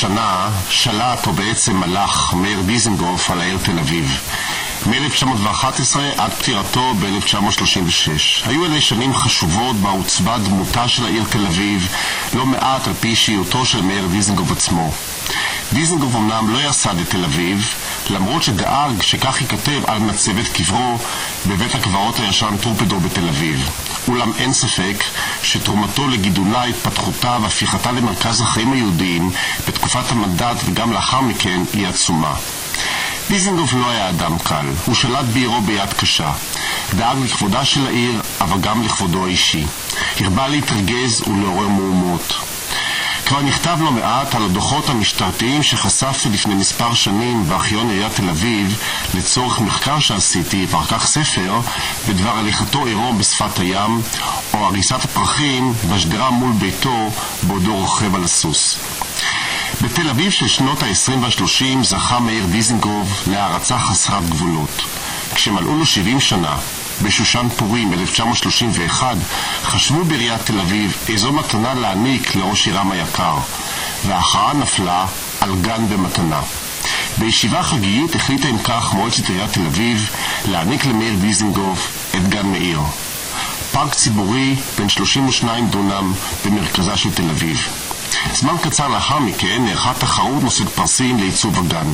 שנה 0.02 0.50
שלט, 0.70 1.26
או 1.26 1.32
בעצם 1.32 1.76
מלך, 1.76 2.34
מאיר 2.34 2.60
דיזנגוף 2.60 3.30
על 3.30 3.40
העיר 3.40 3.58
תל 3.62 3.78
אביב. 3.78 4.18
מ-1911 4.86 5.96
עד 6.18 6.32
פטירתו 6.32 6.94
ב-1936. 6.94 8.10
היו 8.44 8.64
אלה 8.64 8.80
שנים 8.80 9.14
חשובות 9.14 9.76
בה 9.76 9.90
עוצבה 9.90 10.38
דמותה 10.38 10.88
של 10.88 11.04
העיר 11.04 11.24
תל 11.30 11.46
אביב, 11.46 11.88
לא 12.34 12.46
מעט 12.46 12.88
על 12.88 12.94
פי 13.00 13.08
אישיותו 13.08 13.66
של 13.66 13.82
מאיר 13.82 14.06
דיזנגוף 14.06 14.50
עצמו. 14.50 14.92
דיזנגוף 15.72 16.14
אמנם 16.14 16.50
לא 16.50 16.68
יסד 16.68 16.98
את 16.98 17.10
תל 17.10 17.24
אביב, 17.24 17.74
למרות 18.10 18.42
שדאג 18.42 19.02
שכך 19.02 19.40
ייכתב 19.40 19.82
על 19.86 19.98
מצבת 19.98 20.48
קברו 20.48 20.98
בבית 21.46 21.74
הקברות 21.74 22.20
הישן 22.20 22.56
טרופדור 22.56 23.00
בתל 23.00 23.28
אביב. 23.28 23.70
אולם 24.08 24.32
אין 24.38 24.52
ספק 24.52 25.04
שתרומתו 25.42 26.08
לגידולה, 26.08 26.64
התפתחותה 26.64 27.38
והפיכתה 27.42 27.92
למרכז 27.92 28.40
החיים 28.40 28.72
היהודיים 28.72 29.30
בתקופת 29.68 30.10
המנדט 30.10 30.56
וגם 30.64 30.92
לאחר 30.92 31.20
מכן 31.20 31.60
היא 31.72 31.88
עצומה. 31.88 32.34
דיזנגוף 33.28 33.74
לא 33.74 33.90
היה 33.90 34.08
אדם 34.08 34.38
קל, 34.38 34.66
הוא 34.86 34.94
שלט 34.94 35.24
בעירו 35.32 35.60
ביד 35.60 35.92
קשה. 35.92 36.32
דאג 36.94 37.16
לכבודה 37.24 37.64
של 37.64 37.86
העיר, 37.86 38.22
אבל 38.40 38.60
גם 38.60 38.82
לכבודו 38.82 39.26
האישי. 39.26 39.64
הרבה 40.20 40.48
להתרגז 40.48 41.22
ולעורר 41.28 41.68
מהומות. 41.68 42.51
כבר 43.32 43.42
נכתב 43.42 43.78
לא 43.80 43.92
מעט 43.92 44.34
על 44.34 44.44
הדוחות 44.44 44.88
המשטרתיים 44.88 45.62
שחשפתי 45.62 46.28
לפני 46.28 46.54
מספר 46.54 46.94
שנים 46.94 47.48
בארכיון 47.48 47.90
עיריית 47.90 48.14
תל 48.14 48.28
אביב 48.28 48.78
לצורך 49.14 49.60
מחקר 49.60 50.00
שעשיתי, 50.00 50.66
ואחר 50.70 50.98
כך 50.98 51.06
ספר, 51.06 51.60
בדבר 52.08 52.38
הליכתו 52.38 52.86
עירום 52.86 53.18
בשפת 53.18 53.58
הים, 53.58 54.02
או 54.54 54.66
הריסת 54.66 55.04
הפרחים 55.04 55.74
בשדרה 55.90 56.30
מול 56.30 56.52
ביתו 56.52 57.10
בעודו 57.42 57.74
רוכב 57.74 58.14
על 58.14 58.24
הסוס. 58.24 58.78
בתל 59.82 60.08
אביב 60.08 60.30
של 60.30 60.48
שנות 60.48 60.82
ה-20 60.82 61.12
וה-30 61.20 61.82
זכה 61.82 62.20
מאיר 62.20 62.46
דיזנגוף 62.46 63.22
להערצה 63.26 63.78
חסרת 63.78 64.28
גבולות. 64.28 64.82
כשמלאו 65.34 65.76
לו 65.76 65.86
70 65.86 66.20
שנה, 66.20 66.56
בשושן 67.02 67.48
פורים 67.56 67.92
1931, 67.92 69.16
חשבו 69.64 70.04
בעיריית 70.04 70.42
תל 70.44 70.60
אביב 70.60 70.96
איזו 71.08 71.32
מתנה 71.32 71.74
להעניק 71.74 72.34
לראש 72.34 72.66
עירם 72.66 72.90
היקר, 72.90 73.38
וההכרעה 74.06 74.54
נפלה 74.54 75.06
על 75.40 75.54
גן 75.60 75.88
במתנה. 75.88 76.40
בישיבה 77.18 77.62
חגיגית 77.62 78.14
החליטה 78.14 78.48
אם 78.48 78.58
כך 78.58 78.94
מועצת 78.94 79.28
עיריית 79.28 79.52
תל 79.52 79.66
אביב 79.66 80.10
להעניק 80.48 80.86
למאיר 80.86 81.14
דיזנגוף 81.20 82.08
את 82.16 82.28
גן 82.28 82.46
מאיר. 82.46 82.80
פארק 83.72 83.94
ציבורי 83.94 84.56
בן 84.78 84.88
32 84.88 85.68
דונם 85.68 86.12
במרכזה 86.44 86.96
של 86.96 87.14
תל 87.14 87.30
אביב. 87.30 87.68
זמן 88.34 88.54
קצר 88.62 88.88
לאחר 88.88 89.18
מכן 89.18 89.64
נערכה 89.64 89.92
תחרות 89.98 90.42
נושאת 90.42 90.68
פרסים 90.68 91.18
לעיצוב 91.18 91.58
הגן. 91.58 91.86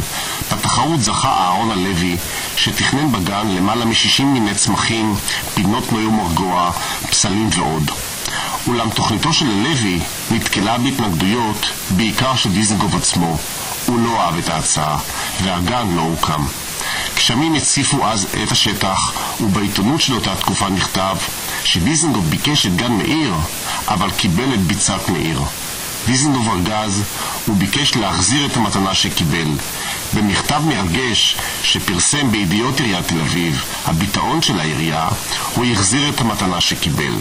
בתחרות 0.52 1.00
זכה 1.00 1.28
אהרון 1.28 1.70
הלוי, 1.70 2.16
שתכנן 2.58 3.12
בגן 3.12 3.48
למעלה 3.48 3.84
מ-60 3.84 4.22
מיני 4.22 4.54
צמחים, 4.54 5.14
פינות 5.54 5.92
נויו 5.92 6.12
מרגוע, 6.12 6.70
פסלים 7.10 7.48
ועוד. 7.52 7.90
אולם 8.66 8.90
תוכניתו 8.90 9.32
של 9.32 9.46
הלוי 9.50 10.00
נתקלה 10.30 10.78
בהתנגדויות, 10.78 11.66
בעיקר 11.90 12.36
של 12.36 12.52
דיזנגוף 12.52 12.94
עצמו. 12.94 13.36
הוא 13.86 14.00
לא 14.00 14.20
אהב 14.20 14.38
את 14.38 14.48
ההצעה, 14.48 14.98
והגן 15.42 15.88
לא 15.96 16.00
הוקם. 16.00 16.44
גשמים 17.16 17.54
הציפו 17.54 18.06
אז 18.06 18.26
את 18.42 18.52
השטח, 18.52 19.12
ובעיתונות 19.40 20.00
של 20.00 20.14
אותה 20.14 20.36
תקופה 20.36 20.68
נכתב 20.68 21.16
שדיזנגוף 21.64 22.24
ביקש 22.24 22.66
את 22.66 22.76
גן 22.76 22.92
מאיר, 22.92 23.34
אבל 23.88 24.10
קיבל 24.10 24.54
את 24.54 24.60
ביצת 24.60 25.08
מאיר. 25.08 25.40
דיזנגוף 26.08 26.48
ארגז, 26.48 27.02
הוא 27.46 27.56
ביקש 27.56 27.96
להחזיר 27.96 28.46
את 28.46 28.56
המתנה 28.56 28.94
שקיבל. 28.94 29.48
במכתב 30.14 30.62
מרגש 30.64 31.36
שפרסם 31.62 32.30
בידיעות 32.30 32.80
עיריית 32.80 33.08
תל 33.08 33.20
אביב, 33.20 33.64
הביטאון 33.84 34.42
של 34.42 34.60
העירייה, 34.60 35.08
הוא 35.54 35.64
החזיר 35.72 36.08
את 36.08 36.20
המתנה 36.20 36.60
שקיבל. 36.60 37.14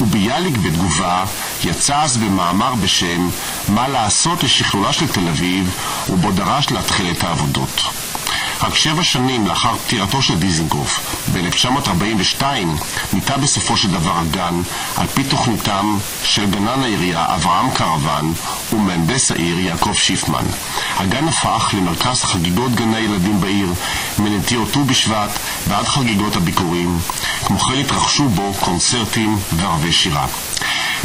וביאליק 0.00 0.56
בתגובה 0.56 1.24
יצא 1.64 2.02
אז 2.02 2.16
במאמר 2.16 2.74
בשם 2.74 3.28
"מה 3.68 3.88
לעשות 3.88 4.42
לשכלולה 4.42 4.92
של 4.92 5.08
תל 5.08 5.28
אביב" 5.28 5.70
ובו 6.10 6.30
דרש 6.32 6.70
להתחיל 6.70 7.10
את 7.10 7.24
העבודות. 7.24 7.82
רק 8.62 8.74
שבע 8.74 9.02
שנים 9.02 9.46
לאחר 9.46 9.76
פטירתו 9.76 10.22
של 10.22 10.38
דיזנגוף, 10.38 11.16
ב-1942, 11.32 12.44
ניטע 13.12 13.36
בסופו 13.36 13.76
של 13.76 13.90
דבר 13.90 14.18
הגן, 14.18 14.62
על 14.96 15.06
פי 15.06 15.24
תוכניתם 15.24 15.98
של 16.24 16.50
גנן 16.50 16.82
העירייה 16.82 17.34
אברהם 17.34 17.70
קרוון 17.70 18.32
ומהנדס 18.72 19.30
העיר 19.30 19.58
יעקב 19.58 19.94
שיפמן. 19.94 20.44
הגן 20.96 21.28
הפך 21.28 21.74
למרכז 21.76 22.22
חגיגות 22.24 22.74
גני 22.74 22.96
הילדים 22.96 23.40
בעיר, 23.40 23.72
מנטיעות 24.18 24.72
ט"ו 24.72 24.84
בשבט 24.84 25.30
ועד 25.68 25.86
חגיגות 25.86 26.36
הביקורים. 26.36 26.98
כמו 27.44 27.58
כן 27.58 27.78
התרחשו 27.78 28.28
בו 28.28 28.54
קונצרטים 28.60 29.38
וערבי 29.52 29.92
שירה. 29.92 30.26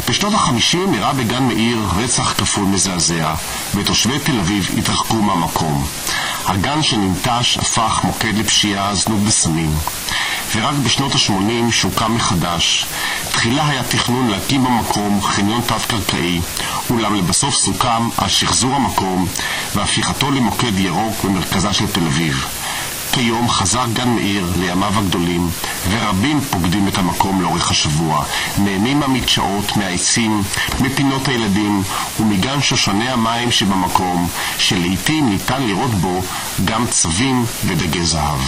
בשנות 0.08 0.34
החמישים 0.34 0.94
אירע 0.94 1.12
בגן 1.12 1.42
מאיר 1.42 1.78
רצח 1.96 2.32
כפול 2.32 2.64
מזעזע, 2.64 3.34
ותושבי 3.74 4.18
תל 4.18 4.40
אביב 4.40 4.70
התרחקו 4.78 5.16
מהמקום. 5.16 5.86
הגן 6.48 6.82
שננטש 6.82 7.58
הפך 7.58 8.00
מוקד 8.04 8.34
לפשיעה, 8.38 8.94
זנות 8.94 9.20
בסמים. 9.20 9.74
ורק 10.54 10.74
בשנות 10.74 11.14
ה-80 11.14 11.72
שהוקם 11.72 12.14
מחדש. 12.14 12.86
תחילה 13.30 13.68
היה 13.68 13.82
תכנון 13.82 14.28
להקים 14.28 14.64
במקום 14.64 15.22
חניון 15.22 15.60
תת-קרקעי, 15.60 16.40
אולם 16.90 17.14
לבסוף 17.14 17.54
סוכם 17.54 18.08
על 18.16 18.28
שחזור 18.28 18.74
המקום 18.74 19.26
והפיכתו 19.74 20.30
למוקד 20.30 20.78
ירוק 20.78 21.24
במרכזה 21.24 21.72
של 21.72 21.86
תל 21.86 22.06
אביב. 22.06 22.46
כיום 23.18 23.48
חזר 23.48 23.84
גן 23.92 24.08
מאיר 24.08 24.52
לימיו 24.60 24.92
הגדולים, 24.98 25.50
ורבים 25.90 26.40
פוקדים 26.40 26.88
את 26.88 26.98
המקום 26.98 27.42
לאורך 27.42 27.70
השבוע, 27.70 28.24
נהנים 28.58 29.00
מהמדשאות, 29.00 29.76
מהעצים, 29.76 30.42
מפינות 30.80 31.28
הילדים 31.28 31.82
ומגן 32.20 32.62
שושני 32.62 33.08
המים 33.10 33.50
שבמקום, 33.50 34.28
שלעיתים 34.58 35.28
ניתן 35.28 35.62
לראות 35.62 35.90
בו 35.90 36.22
גם 36.64 36.86
צבים 36.86 37.44
ודגי 37.64 38.04
זהב. 38.04 38.40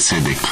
שכונת 0.00 0.22
נווה 0.22 0.36
צדק. 0.36 0.48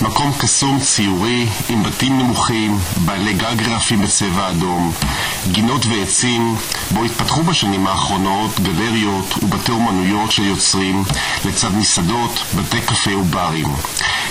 מקום 0.00 0.32
קסום 0.38 0.80
ציורי 0.80 1.46
עם 1.68 1.82
בתים 1.82 2.18
נמוכים, 2.18 2.78
בעלי 2.96 3.32
גג 3.32 3.68
רעפים 3.68 4.02
בצבע 4.02 4.50
אדום, 4.50 4.92
גינות 5.52 5.86
ועצים, 5.86 6.56
בו 6.90 7.04
התפתחו 7.04 7.42
בשנים 7.42 7.86
האחרונות 7.86 8.60
גלריות 8.60 9.34
ובתי 9.42 9.72
אומנויות 9.72 10.32
של 10.32 10.42
יוצרים, 10.42 11.04
לצד 11.44 11.74
מסעדות, 11.74 12.40
בתי 12.56 12.80
קפה 12.80 13.16
וברים. 13.16 13.66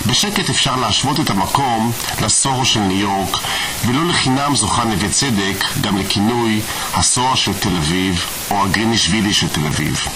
בשקט 0.06 0.50
אפשר 0.50 0.76
להשוות 0.76 1.20
את 1.20 1.30
המקום 1.30 1.92
לסורו 2.22 2.66
של 2.66 2.80
ניו 2.80 3.00
יורק, 3.00 3.38
ולא 3.86 4.06
לחינם 4.06 4.56
זוכה 4.56 4.84
נווה 4.84 5.10
צדק 5.10 5.66
גם 5.82 5.98
לכינוי 5.98 6.62
הסוהר 6.94 7.36
של 7.36 7.54
תל 7.54 7.78
אביב, 7.78 8.26
או 8.52 8.64
הגרינישווילי 8.64 9.34
של 9.34 9.48
תל 9.48 9.66
אביב. 9.66 10.08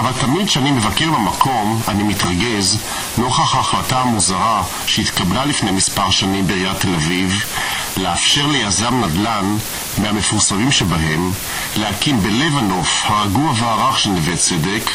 אבל 0.00 0.12
תמיד 0.20 0.46
כשאני 0.46 0.70
מבקר 0.70 1.10
במקום, 1.10 1.80
אני 1.88 2.02
מתרגז 2.02 2.78
נוכח 3.18 3.54
ההחלטה 3.54 3.98
המוזרה 3.98 4.62
שהתקבלה 4.86 5.44
לפני 5.44 5.70
מספר 5.70 6.10
שנים 6.10 6.46
בעיריית 6.46 6.80
תל 6.80 6.94
אביב 6.94 7.44
לאפשר 7.96 8.46
ליזם 8.46 9.04
נדל"ן 9.04 9.56
מהמפורסמים 9.98 10.72
שבהם 10.72 11.32
להקים 11.76 12.20
בלב 12.20 12.56
הנוף 12.56 13.02
הרגוע 13.06 13.52
והרך 13.56 13.98
של 13.98 14.10
נווה 14.10 14.36
צדק 14.36 14.90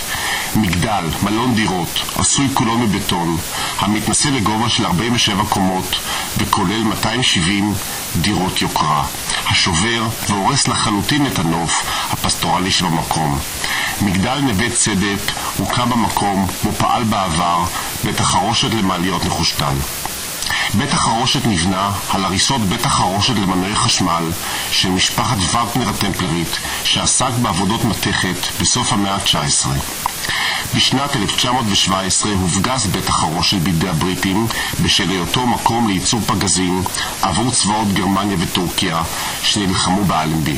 מגדל, 0.56 1.06
מלון 1.24 1.56
דירות, 1.56 2.02
עשוי 2.16 2.50
כולו 2.54 2.78
מבטון, 2.78 3.38
המתנשא 3.80 4.30
לגובה 4.30 4.70
של 4.70 4.86
47 4.86 5.44
קומות 5.50 5.96
וכולל 6.38 6.84
270 6.84 7.74
דירות 8.22 8.62
יוקרה, 8.62 9.04
השובר 9.50 10.08
והורס 10.30 10.68
לחלוטין 10.68 11.28
את 11.28 11.40
הנוף 11.40 11.86
הפסטורלי 12.12 12.72
של 12.72 12.86
המקום. 12.86 13.40
מגדל 14.02 14.40
נווה 14.40 14.70
צדק 14.70 15.32
הוקם 15.58 15.90
במקום 15.90 16.48
בו 16.64 16.72
פעל 16.72 17.04
בעבר 17.04 17.64
בית 18.04 18.20
החרושת 18.20 18.74
למעליות 18.74 19.26
נחושתן. 19.26 19.76
בית 20.74 20.94
החרושת 20.94 21.46
נבנה 21.46 21.92
על 22.10 22.26
הריסות 22.26 22.62
בית 22.62 22.86
החרושת 22.86 23.36
למנועי 23.36 23.76
חשמל 23.76 24.32
של 24.72 24.90
משפחת 24.90 25.38
וגנר 25.38 25.90
הטמפלרית 25.90 26.58
שעסק 26.84 27.32
בעבודות 27.42 27.84
מתכת 27.84 28.38
בסוף 28.62 28.94
המאה 28.94 29.16
ה-19. 29.16 29.68
בשנת 30.76 31.16
1917 31.16 32.32
הופגז 32.32 32.88
בית 32.88 33.10
החרושת 33.10 33.58
בידי 33.58 33.90
הבריטים 33.90 34.48
בשל 34.84 35.10
היותו 35.10 35.48
מקום 35.48 35.88
לייצור 35.88 36.22
פגזים 36.22 36.84
עבור 37.22 37.52
צבאות 37.52 37.94
גרמניה 37.94 38.38
וטורקיה 38.40 39.04
שנלחמו 39.44 40.04
באלנבי. 40.04 40.58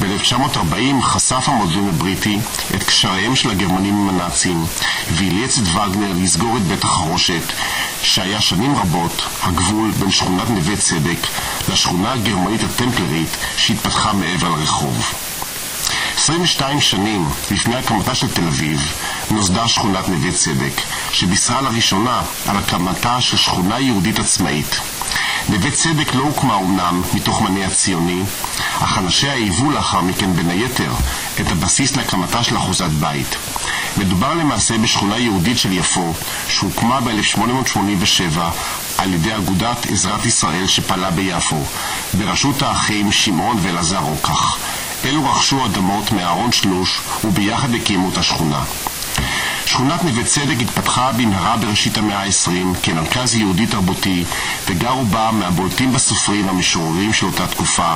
ב-1940 0.00 1.02
חשף 1.02 1.48
המודיעין 1.48 1.88
הבריטי 1.88 2.38
את 2.74 2.82
קשריהם 2.82 3.36
של 3.36 3.50
הגרמנים 3.50 3.94
עם 3.94 4.08
הנאצים 4.08 4.66
ואילץ 5.10 5.58
את 5.58 5.64
וגנר 5.68 6.12
לסגור 6.16 6.56
את 6.56 6.62
בית 6.62 6.84
החרושת 6.84 7.42
שהיה 8.02 8.40
שנים 8.40 8.76
רבות 8.76 9.22
הגבול 9.42 9.90
בין 9.90 10.10
שכונת 10.10 10.50
נווה 10.50 10.76
צדק 10.76 11.26
לשכונה 11.68 12.12
הגרמנית 12.12 12.60
הטמפלרית 12.62 13.36
שהתפתחה 13.56 14.12
מעבר 14.12 14.48
לרחוב. 14.48 15.29
22 16.20 16.80
שנים 16.80 17.28
לפני 17.50 17.76
הקמתה 17.76 18.14
של 18.14 18.28
תל 18.28 18.46
אביב 18.46 18.92
נוסדה 19.30 19.68
שכונת 19.68 20.08
נווה 20.08 20.32
צדק, 20.32 20.80
שבישרה 21.12 21.60
לראשונה 21.60 22.22
על 22.46 22.56
הקמתה 22.56 23.20
של 23.20 23.36
שכונה 23.36 23.80
יהודית 23.80 24.18
עצמאית. 24.18 24.80
נווה 25.48 25.70
צדק 25.70 26.14
לא 26.14 26.22
הוקמה 26.22 26.54
אומנם 26.54 27.02
מתוך 27.14 27.42
מנה 27.42 27.66
הציוני, 27.66 28.22
אך 28.80 28.98
אנשיה 28.98 29.32
היוו 29.32 29.70
לאחר 29.70 30.00
מכן 30.00 30.32
בין 30.32 30.50
היתר 30.50 30.92
את 31.40 31.50
הבסיס 31.50 31.96
להקמתה 31.96 32.42
של 32.42 32.56
אחוזת 32.56 32.90
בית. 32.90 33.36
מדובר 33.96 34.34
למעשה 34.34 34.78
בשכונה 34.78 35.18
יהודית 35.18 35.58
של 35.58 35.72
יפו, 35.72 36.14
שהוקמה 36.48 37.00
ב-1887 37.00 38.40
על 38.98 39.14
ידי 39.14 39.36
אגודת 39.36 39.86
עזרת 39.90 40.26
ישראל 40.26 40.66
שפעלה 40.66 41.10
ביפו, 41.10 41.64
בראשות 42.14 42.62
האחים 42.62 43.12
שמעון 43.12 43.56
ואלעזר 43.62 43.98
רוקח. 43.98 44.56
אלו 45.04 45.30
רכשו 45.30 45.66
אדמות 45.66 46.12
מאהרון 46.12 46.52
שלוש 46.52 47.00
וביחד 47.24 47.74
הקימו 47.74 48.08
את 48.08 48.18
השכונה. 48.18 48.62
שכונת 49.66 50.04
נווה 50.04 50.24
צדק 50.24 50.56
התפתחה 50.60 51.12
במהרה 51.12 51.56
בראשית 51.56 51.98
המאה 51.98 52.22
ה-20 52.22 52.78
כמרכז 52.82 53.34
יהודי 53.34 53.66
תרבותי 53.66 54.24
וגרו 54.66 55.04
בה 55.04 55.30
מהבולטים 55.32 55.92
בסופרים 55.92 56.46
והמשוררים 56.46 57.12
של 57.12 57.26
אותה 57.26 57.46
תקופה 57.46 57.94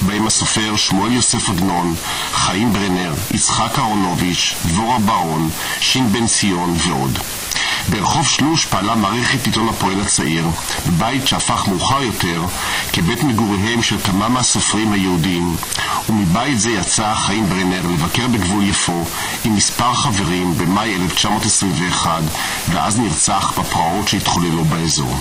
בהם 0.00 0.26
הסופר 0.26 0.76
שמואל 0.76 1.12
יוסף 1.12 1.50
עגנון, 1.50 1.94
חיים 2.32 2.72
ברנר, 2.72 3.14
יצחק 3.34 3.78
אהרונוביץ', 3.78 4.54
דבורה 4.66 4.98
ברון, 4.98 5.50
שין 5.80 6.12
בן 6.12 6.26
ציון 6.26 6.74
ועוד. 6.78 7.18
ברחוב 7.88 8.26
שלוש 8.26 8.66
פעלה 8.66 8.94
מערכת 8.94 9.46
עיתון 9.46 9.68
הפועל 9.68 10.00
הצעיר, 10.00 10.46
בבית 10.86 11.26
שהפך 11.26 11.68
מאוחר 11.68 12.02
יותר 12.02 12.42
כבית 12.92 13.22
מגוריהם 13.22 13.82
של 13.82 13.98
כמה 13.98 14.28
מהסופרים 14.28 14.92
היהודים, 14.92 15.56
ומבית 16.08 16.60
זה 16.60 16.70
יצא 16.70 17.14
חיים 17.14 17.46
ברנר 17.48 17.82
לבקר 17.86 18.28
בגבול 18.28 18.64
יפו 18.68 19.04
עם 19.44 19.54
מספר 19.54 19.94
חברים 19.94 20.58
במאי 20.58 20.96
1921, 20.96 22.22
ואז 22.68 22.98
נרצח 22.98 23.52
בפרעות 23.58 24.08
שהתחוללו 24.08 24.64
באזור. 24.64 25.16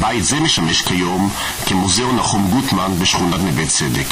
בית 0.00 0.24
זה 0.24 0.40
משמש 0.40 0.82
כיום 0.82 1.30
כמוזיאון 1.66 2.16
נחום 2.16 2.50
גוטמן 2.50 2.98
בשכונת 2.98 3.40
נווה 3.40 3.66
צדק. 3.66 4.06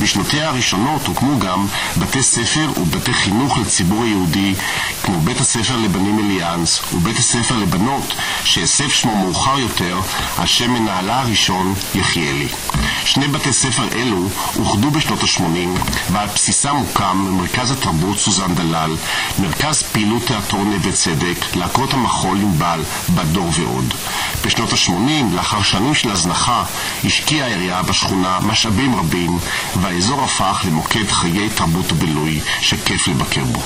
בשנותיה 0.00 0.48
הראשונות 0.48 1.06
הוקמו 1.06 1.38
גם 1.38 1.66
בתי 1.96 2.22
ספר 2.22 2.70
ובתי 2.76 3.14
חינוך 3.14 3.58
לציבור 3.58 4.04
היהודי, 4.04 4.54
כמו 5.02 5.20
בית 5.20 5.40
הספר 5.40 5.76
לבנים 5.76 6.18
אליאנס 6.18 6.80
ובית 6.92 7.18
הספר 7.18 7.56
לבנות, 7.56 8.14
שהסב 8.44 8.88
שמו 8.88 9.16
מאוחר 9.16 9.58
יותר 9.58 10.00
על 10.38 10.46
שם 10.46 10.70
מנהלה 10.70 11.20
הראשון 11.20 11.74
יחיאלי. 11.94 12.48
שני 13.04 13.28
בתי 13.28 13.52
ספר 13.52 13.88
אלו 13.92 14.28
אוחדו 14.56 14.90
בשנות 14.90 15.22
ה-80, 15.22 15.80
ועל 16.12 16.28
בסיסם 16.34 16.76
הוקם 16.76 17.36
מרכז 17.38 17.70
התרבות 17.70 18.18
סוזן 18.18 18.54
דלל, 18.54 18.96
מרכז 19.38 19.82
פעילות 19.82 20.26
תיאטרון 20.26 20.70
נווה 20.72 20.92
צדק, 20.92 21.36
להקות 21.54 21.94
המחול 21.94 22.38
ענבל, 22.38 22.80
בדור 23.14 23.50
ועוד. 23.52 23.94
בשנות 24.46 24.72
ה-80, 24.72 24.87
לאחר 25.34 25.62
שנים 25.62 25.94
של 25.94 26.10
הזנחה, 26.10 26.64
השקיעה 27.04 27.46
העירייה 27.46 27.82
בשכונה 27.82 28.38
משאבים 28.42 28.94
רבים, 28.94 29.38
והאזור 29.76 30.24
הפך 30.24 30.62
למוקד 30.66 31.08
חיי 31.10 31.48
תרבות 31.48 31.92
ובילוי 31.92 32.40
שכיף 32.60 33.08
לבקר 33.08 33.44
בו. 33.44 33.62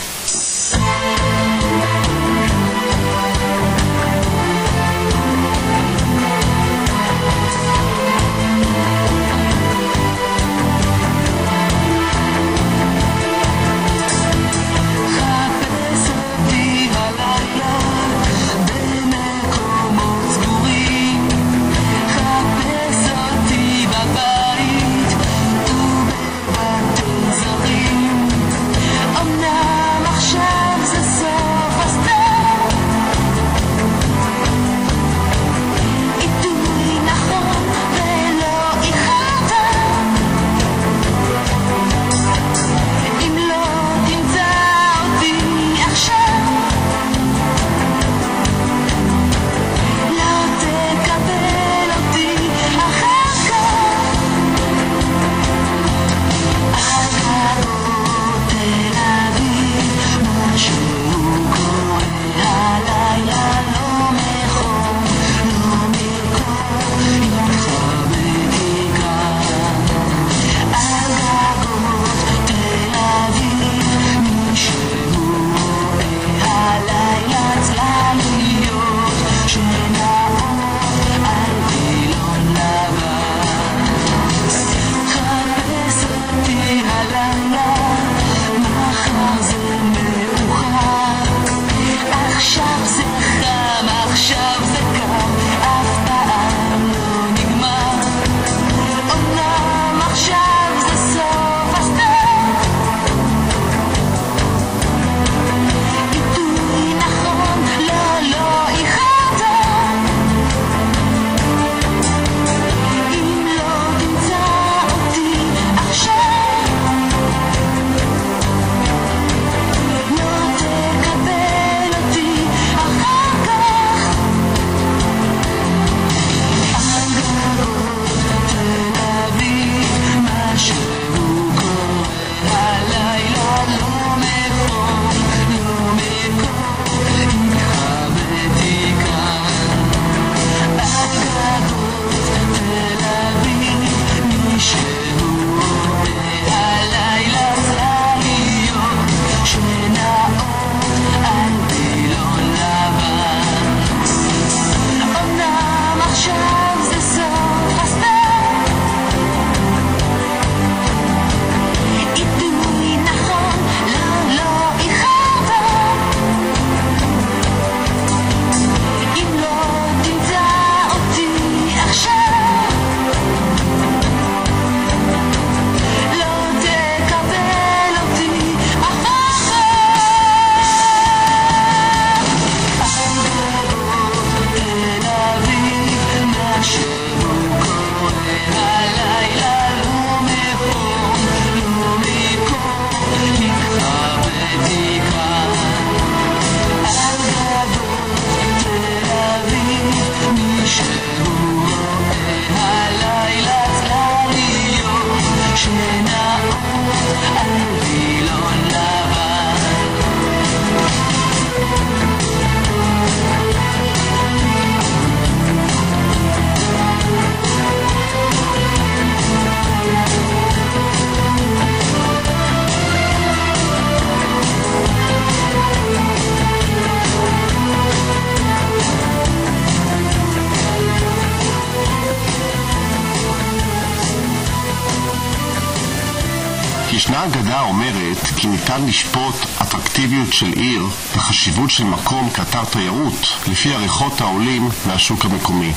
האגדה 237.23 237.61
אומרת 237.61 238.27
כי 238.37 238.47
ניתן 238.47 238.87
לשפוט 238.87 239.35
אטרקטיביות 239.63 240.33
של 240.33 240.53
עיר 240.53 240.87
וחשיבות 241.17 241.71
של 241.71 241.85
מקום 241.85 242.31
כאתר 242.31 242.65
תיירות 242.65 243.27
לפי 243.49 243.75
עריכות 243.75 244.21
העולים 244.21 244.69
מהשוק 244.87 245.25
המקומי. 245.25 245.73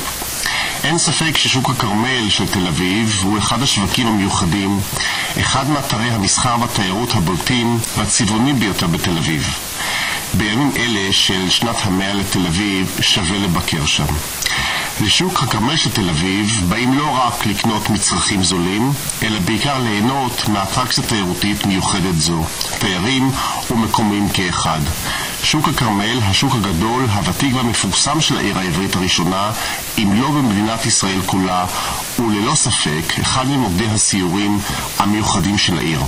אין 0.84 0.98
ספק 0.98 1.38
ששוק 1.38 1.70
הכרמל 1.70 2.30
של 2.30 2.48
תל 2.48 2.68
אביב 2.68 3.20
הוא 3.24 3.38
אחד 3.38 3.62
השווקים 3.62 4.08
המיוחדים, 4.08 4.80
אחד 5.40 5.70
מאתרי 5.70 6.12
המסחר 6.12 6.56
והתיירות 6.62 7.16
הבולטים 7.16 7.80
והצבעונים 7.98 8.60
ביותר 8.60 8.88
בתל 8.88 9.18
אביב. 9.18 9.58
בימים 10.34 10.72
אלה 10.78 11.14
של 11.14 11.50
שנת 11.50 11.76
המאה 11.84 12.14
לתל 12.14 12.46
אביב 12.46 12.98
שווה 13.02 13.38
לבקר 13.38 13.86
שם. 13.86 14.06
לשוק 15.02 15.44
הכרמל 15.44 15.76
של 15.76 15.92
תל 15.92 16.10
אביב 16.10 16.64
באים 16.70 16.98
לא 16.98 17.10
רק 17.10 17.46
לקנות 17.46 17.90
מצרכים 17.90 18.44
זולים, 18.44 18.92
אלא 19.24 19.40
בעיקר 19.40 19.80
ליהנות 19.80 20.48
מאטרקציה 20.48 21.04
תיירותית 21.04 21.66
מיוחדת 21.66 22.16
זו, 22.16 22.44
תיירים 22.80 23.32
ומקומיים 23.72 24.30
כאחד. 24.30 24.80
שוק 25.44 25.68
הכרמל, 25.68 26.20
השוק 26.24 26.56
הגדול, 26.56 27.06
הוותיק 27.14 27.56
והמפורסם 27.56 28.22
של 28.22 28.38
העיר 28.38 28.60
העברית 28.60 28.96
הראשונה, 28.96 29.52
אם 29.98 30.22
לא 30.22 30.30
במדינת 30.32 30.86
ישראל 30.86 31.22
כולה, 31.26 31.66
הוא 32.18 32.32
ללא 32.32 32.56
ספק 32.56 33.20
אחד 33.22 33.48
ממוקדי 33.48 33.88
הסיורים 33.88 34.60
המיוחדים 35.00 35.58
של 35.58 35.78
העיר. 35.78 36.02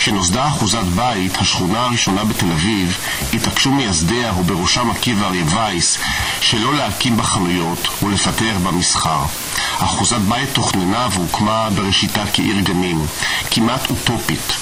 כשנוסדה 0.00 0.48
אחוזת 0.48 0.84
בית, 0.96 1.36
השכונה 1.36 1.84
הראשונה 1.84 2.24
בתל 2.24 2.52
אביב, 2.52 2.98
התעקשו 3.34 3.70
מייסדיה, 3.70 4.32
ובראשם 4.32 4.90
עקיבא 4.90 5.26
אריה 5.26 5.44
וייס, 5.48 5.98
שלא 6.40 6.74
להקים 6.74 7.16
בה 7.16 7.22
חנויות 7.22 7.88
ולפתח 8.02 8.56
בה 8.62 8.70
מסחר. 8.70 9.22
אחוזת 9.78 10.18
בית 10.18 10.48
תוכננה 10.52 11.08
והוקמה 11.12 11.68
בראשיתה 11.70 12.24
כעיר 12.32 12.60
גנים, 12.60 13.06
כמעט 13.50 13.90
אוטופית, 13.90 14.52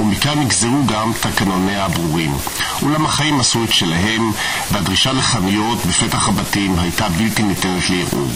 ומכאן 0.00 0.38
נגזרו 0.40 0.86
גם 0.86 1.12
תקנוניה 1.20 1.84
הברורים. 1.84 2.36
אולם 2.82 3.06
החיים 3.06 3.40
עשו 3.40 3.64
את 3.64 3.72
שלהם, 3.72 4.32
והדרישה 4.72 5.12
לחנויות 5.12 5.86
בפתח 5.86 6.28
הבתים 6.28 6.78
הייתה 6.78 7.08
בלתי 7.08 7.42
ניתנת 7.42 7.90
לערעור. 7.90 8.30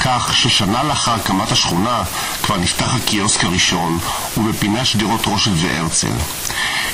כך 0.00 0.30
ששנה 0.34 0.82
לאחר 0.82 1.14
הקמת 1.14 1.52
השכונה 1.52 2.02
כבר 2.42 2.56
נפתח 2.56 2.94
הקיוסק 2.94 3.44
הראשון, 3.44 3.98
ובפינה 4.36 4.84
שדרות 4.84 5.26
רוטשילד 5.26 5.56
והרצל. 5.60 6.12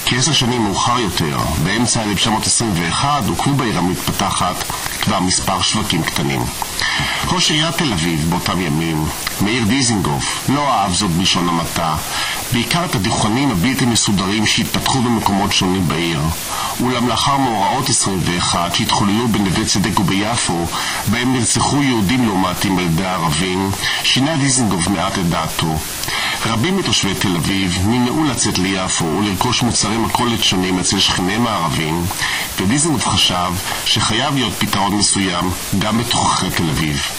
כעשר 0.07 0.33
שנים 0.33 0.63
מאוחר 0.63 0.99
יותר, 0.99 1.39
באמצע 1.65 2.03
1921, 2.03 3.25
הוקמו 3.29 3.55
בעיר 3.55 3.79
המתפתחת 3.79 4.65
כבר 5.01 5.21
מספר 5.21 5.63
שווקים 5.63 6.03
קטנים. 6.03 6.45
ראש 7.27 7.51
עיריית 7.51 7.77
תל 7.77 7.93
אביב 7.93 8.31
באותם 8.31 8.61
ימים, 8.61 9.05
מאיר 9.41 9.65
דיזינגוף, 9.65 10.45
לא 10.49 10.71
אהב 10.73 10.93
זאת 10.93 11.11
בלשון 11.11 11.49
המעטה, 11.49 11.97
בעיקר 12.53 12.85
את 12.85 12.95
הדוכנים 12.95 13.51
הבלתי 13.51 13.87
מסודרים 13.87 14.47
שהתפתחו 14.47 15.03
במקומות 15.03 15.53
שונים 15.53 15.89
בעיר. 15.89 16.21
אולם 16.81 17.09
לאחר 17.09 17.37
מאורעות 17.37 17.89
21 17.89 18.75
שהתחוללו 18.75 19.29
בנווה 19.29 19.65
צדק 19.65 20.01
וביפו, 20.01 20.67
בהם 21.07 21.35
נרצחו 21.35 21.83
יהודים 21.83 22.29
לא 22.29 22.35
מעטים 22.35 22.79
על 22.79 22.85
ידי 22.85 23.05
הערבים, 23.05 23.71
שינה 24.03 24.37
דיזינגוף 24.37 24.89
מעט 24.89 25.19
את 25.19 25.29
דעתו. 25.29 25.79
רבים 26.47 26.77
מתושבי 26.77 27.15
תל 27.15 27.37
אביב 27.37 27.79
נמנעו 27.87 28.25
לצאת 28.25 28.59
ליפו 28.59 29.05
ולרכוש 29.05 29.63
מוצרי 29.63 29.97
מכולת 29.97 30.45
שונים 30.45 30.79
אצל 30.79 30.99
שכניהם 30.99 31.47
הערבים, 31.47 32.07
ודיזנגוף 32.61 33.09
חשב 33.09 33.53
שחייב 33.85 34.35
להיות 34.35 34.53
פתרון 34.59 34.88
מסוים 34.95 35.45
גם 35.79 35.99
בתוככי 35.99 36.51
תל 36.51 36.71
אביב. 36.71 37.18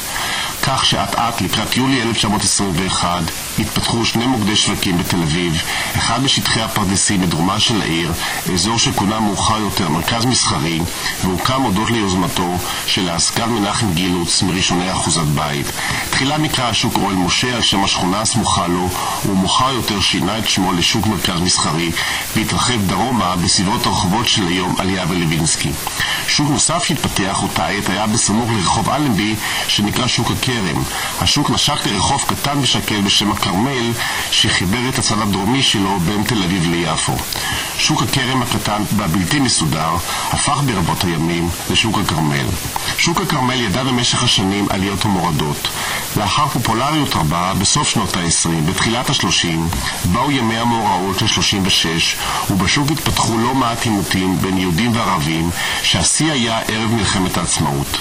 כך 0.64 0.86
שאט 0.86 1.16
אט 1.16 1.42
לקראת 1.42 1.78
יולי 1.78 2.02
1921 2.02 3.24
התפתחו 3.60 4.06
שני 4.06 4.26
מוקדי 4.26 4.56
שווקים 4.56 4.98
בתל 4.98 5.22
אביב, 5.22 5.62
אחד 5.98 6.24
בשטחי 6.24 6.62
הפרדסים 6.62 7.22
בדרומה 7.22 7.60
של 7.60 7.82
העיר, 7.82 8.12
אזור 8.54 8.80
שכונה 8.80 9.20
מאוחר 9.20 9.58
יותר 9.58 9.90
מרכז 9.90 10.26
מסחרי, 10.26 10.80
והוקם 11.24 11.62
הודות 11.62 11.92
ליוזמתו 11.92 12.58
של 12.88 13.10
העסקן 13.10 13.50
מנחם 13.50 13.94
גילוץ 13.94 14.42
מראשוני 14.44 14.92
אחוזת 14.92 15.22
בית. 15.22 15.66
תחילה 16.10 16.38
נקרא 16.38 16.66
השוק 16.66 16.98
אוהל 16.98 17.16
משה 17.16 17.56
על 17.56 17.62
שם 17.62 17.84
השכונה 17.84 18.22
הסמוכה 18.22 18.68
לו, 18.68 18.90
ומאוחר 19.26 19.72
יותר 19.74 20.02
שינה 20.02 20.38
את 20.38 20.50
שמו 20.50 20.74
לשוק 20.74 21.06
מרכז 21.06 21.42
מסחרי, 21.42 21.92
והתרחב 22.36 22.88
דרומה 22.88 23.36
בסביבות 23.36 23.86
הרחובות 23.86 24.28
של 24.28 24.48
היום 24.48 24.76
עליה 24.80 25.06
ולווינסקי. 25.10 25.70
שוק 26.28 26.50
נוסף 26.50 26.84
שהתפתח 26.84 27.44
אותה 27.44 27.68
עת 27.68 27.90
היה 27.90 28.08
בסמוך 28.08 28.50
לרחוב 28.52 28.90
אלנבי, 28.90 29.36
שנקרא 29.68 30.08
שוק 30.08 30.30
הכרם. 30.50 30.84
השוק 31.22 31.50
נשק 31.50 31.86
לרחוב 31.86 32.24
קטן 32.28 32.58
ושקל 32.62 33.02
בשם 33.02 33.32
הכרמל, 33.32 33.92
שחיבר 34.32 34.90
את 34.90 35.00
הצד 35.00 35.22
הדרומי 35.22 35.64
שלו 35.64 36.00
בין 36.00 36.24
תל 36.24 36.44
אביב 36.44 36.68
ליפו. 36.72 37.16
שוק 37.78 38.02
הכרם 38.02 38.42
הקטן 38.42 38.84
והבלתי 38.98 39.40
מסודר 39.40 39.96
הפך 40.30 40.62
ברבות 40.66 41.04
הימים 41.04 41.50
לשוק 41.70 41.98
הכרמל. 41.98 42.46
שוק 42.98 43.22
הכרמל 43.22 43.62
ידע 43.62 43.84
במשך 43.84 44.24
השנים 44.24 44.68
עליות 44.70 45.06
ומורדות. 45.06 45.68
לאחר 46.18 46.48
פופולריות 46.48 47.16
רבה, 47.16 47.54
בסוף 47.60 47.90
שנות 47.90 48.18
ה-20, 48.18 48.50
בתחילת 48.70 49.10
ה-30, 49.10 49.78
באו 50.06 50.32
ימי 50.32 50.58
המאורעות 50.58 51.20
של 51.20 51.28
36, 51.28 52.16
ובשוק 52.50 52.92
התפתחו 52.92 53.38
לא 53.38 53.56
מעט 53.56 53.86
עימותים 53.86 54.38
בין 54.42 54.58
יהודים 54.58 54.96
וערבים, 54.96 55.50
שהשיא 55.84 56.32
היה 56.32 56.60
ערב 56.60 56.92
מלחמת 56.92 57.38
העצמאות. 57.38 57.98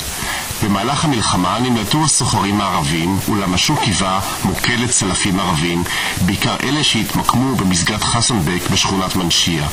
במהלך 0.62 1.04
המלחמה 1.04 1.58
נמלטו 1.58 2.04
הסוחרים 2.04 2.60
הערבים, 2.60 3.18
אולם 3.28 3.54
השוק 3.54 3.78
היווה 3.82 4.20
מוקד 4.44 4.78
לצלפים 4.78 5.40
ערבים, 5.40 5.84
בעיקר 6.26 6.56
אלה 6.62 6.84
שהתמקמו 6.84 7.56
במסגד 7.56 7.98
חסנבק 7.98 8.70
בשכונת 8.72 9.16
מנשיה. 9.16 9.68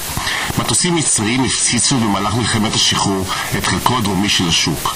מטוסים 0.60 0.96
מצריים 0.96 1.44
הפציצו 1.44 1.98
במהלך 1.98 2.36
מלחמת 2.36 2.74
השחרור 2.74 3.26
את 3.58 3.66
חלקו 3.66 3.98
הדרומי 3.98 4.30
של 4.30 4.48
השוק. 4.48 4.96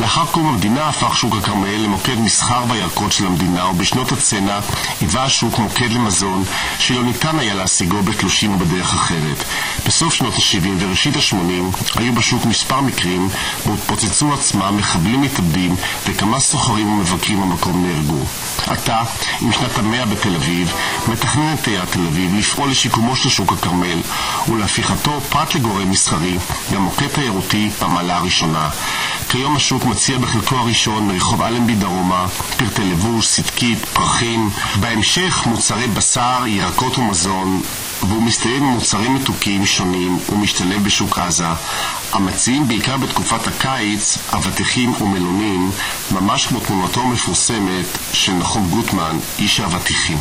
לאחר 0.00 0.26
קום 0.26 0.46
המדינה 0.46 0.88
הפך 0.88 1.16
שוק 1.16 1.34
הכרמל 1.36 1.76
למוקד 1.76 2.18
מסחר 2.18 2.64
וירקות 2.68 3.12
של 3.12 3.26
המדינה, 3.26 3.66
ובשנות 3.66 4.12
הצנע 4.12 4.58
היווה 5.00 5.24
השוק 5.24 5.58
מוקד 5.58 5.92
למזון 5.92 6.44
שלא 6.78 7.02
ניתן 7.04 7.38
היה 7.38 7.54
להשיגו 7.54 8.02
בתלושים 8.02 8.54
ובדרך 8.54 8.94
אחרת. 8.94 9.44
בסוף 9.86 10.14
שנות 10.14 10.34
ה-70 10.34 10.68
וראשית 10.78 11.16
ה-80 11.16 11.98
היו 11.98 12.14
בשוק 12.14 12.44
מספר 12.44 12.80
מקרים 12.80 13.28
בו 13.66 13.74
התפוצצו 13.74 14.34
עצמם 14.34 14.76
מחבלים 14.76 15.20
מתאבדים 15.20 15.76
וכמה 16.06 16.40
סוחרים 16.40 16.92
ומבקרים 16.92 17.40
במקום 17.40 17.86
נהרגו. 17.86 18.24
עתה, 18.66 19.02
עם 19.40 19.52
שנת 19.52 19.78
המאה 19.78 20.06
בתל 20.06 20.34
אביב, 20.34 20.72
מתכננת 21.08 21.66
עיריית 21.66 21.90
תל 21.90 22.06
אביב 22.06 22.34
לפעול 22.34 22.70
לשיקומו 22.70 23.16
של 23.16 23.28
שוק 23.28 23.52
הכרמל 23.52 23.98
ולהפיכתו 24.48 25.20
פרט 25.20 25.54
לגורם 25.54 25.90
מסחרי, 25.90 26.38
גם 26.72 26.82
מוקד 26.82 27.08
תיירותי 27.08 27.70
במעלה 27.80 28.16
הראשונה. 28.16 28.68
כיום 29.28 29.56
השוק 29.56 29.84
מציע 29.92 30.18
בחלקו 30.18 30.56
הראשון 30.56 31.08
מרחוב 31.08 31.42
אלנבי 31.42 31.74
דרומה, 31.74 32.26
פרטי 32.56 32.84
לבוש, 32.84 33.28
צדקית, 33.28 33.78
פרחים, 33.84 34.50
בהמשך 34.80 35.42
מוצרי 35.46 35.86
בשר, 35.86 36.42
ירקות 36.46 36.98
ומזון, 36.98 37.62
והוא 38.02 38.22
מסתיים 38.22 38.62
עם 38.62 38.68
מוצרים 38.68 39.14
מתוקים 39.14 39.66
שונים 39.66 40.18
ומשתלב 40.32 40.84
בשוק 40.84 41.18
עזה, 41.18 41.46
המציעים 42.12 42.68
בעיקר 42.68 42.96
בתקופת 42.96 43.46
הקיץ 43.46 44.18
אבטיחים 44.32 45.02
ומלונים, 45.02 45.70
ממש 46.10 46.46
כמו 46.46 46.60
תמונתו 46.60 47.00
המפורסמת 47.00 47.98
של 48.12 48.32
נחום 48.32 48.68
גוטמן, 48.70 49.18
איש 49.38 49.60
האבטיחים. 49.60 50.18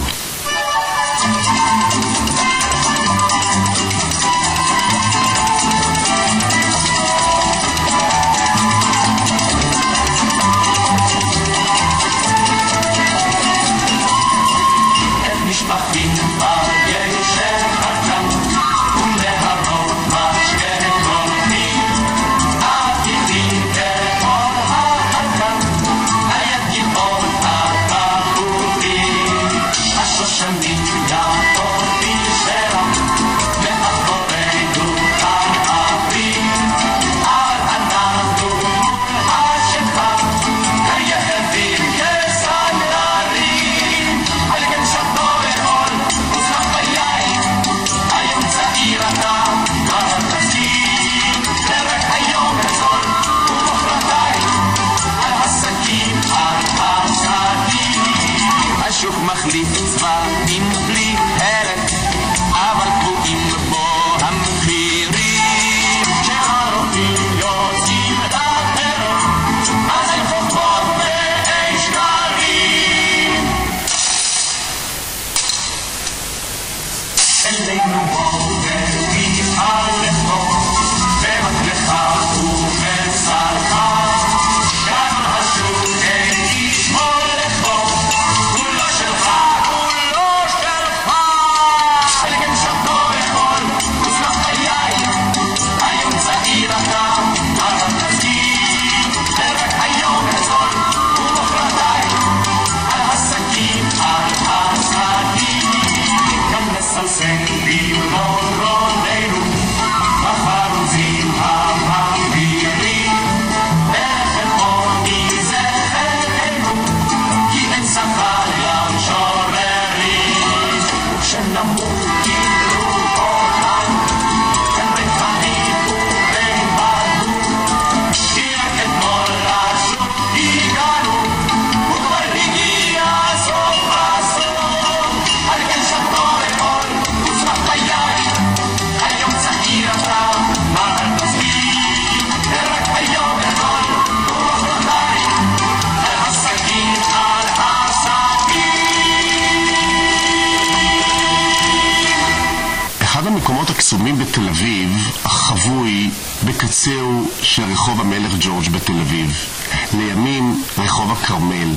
בתל 154.41 154.49
אביב, 154.49 155.11
חבוי 155.23 156.09
בקצהו 156.43 157.31
של 157.41 157.63
רחוב 157.63 158.01
המלך 158.01 158.31
ג'ורג' 158.39 158.69
בתל 158.69 158.99
אביב. 158.99 159.45
לימים 159.93 160.63
רחוב 160.77 161.11
הכרמל. 161.11 161.75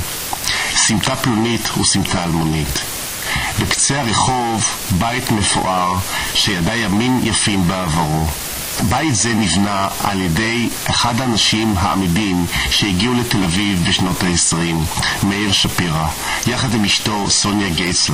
סמטה 0.76 1.16
פלונית 1.16 1.78
וסמטה 1.78 2.24
אלמונית. 2.24 2.80
בקצה 3.60 4.00
הרחוב 4.00 4.64
בית 4.98 5.30
מפואר 5.30 5.94
שידע 6.34 6.76
ימים 6.76 7.20
יפים 7.22 7.68
בעברו. 7.68 8.26
בית 8.88 9.14
זה 9.14 9.34
נבנה 9.34 9.88
על 10.04 10.20
ידי 10.20 10.68
אחד 10.90 11.20
האנשים 11.20 11.74
העמידים 11.78 12.46
שהגיעו 12.70 13.14
לתל 13.14 13.44
אביב 13.44 13.84
בשנות 13.88 14.22
ה-20, 14.22 14.56
מאיר 15.26 15.52
שפירא, 15.52 16.06
יחד 16.46 16.74
עם 16.74 16.84
אשתו 16.84 17.30
סוניה 17.30 17.68
גייסל. 17.68 18.12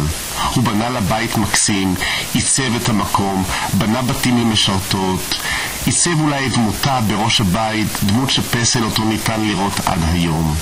הוא 0.54 0.64
בנה 0.64 0.88
לה 0.88 1.00
בית 1.00 1.36
מקסים, 1.36 1.94
עיצב 2.34 2.74
את 2.76 2.88
המקום, 2.88 3.44
בנה 3.72 4.02
בתים 4.02 4.38
למשרתות, 4.38 5.40
עיצב 5.86 6.20
אולי 6.20 6.46
את 6.46 6.52
דמותה 6.52 7.00
בראש 7.00 7.40
הבית, 7.40 7.88
דמות 8.02 8.30
שפסל 8.30 8.84
אותו 8.84 9.04
ניתן 9.04 9.40
לראות 9.40 9.80
עד 9.86 10.00
היום. 10.12 10.54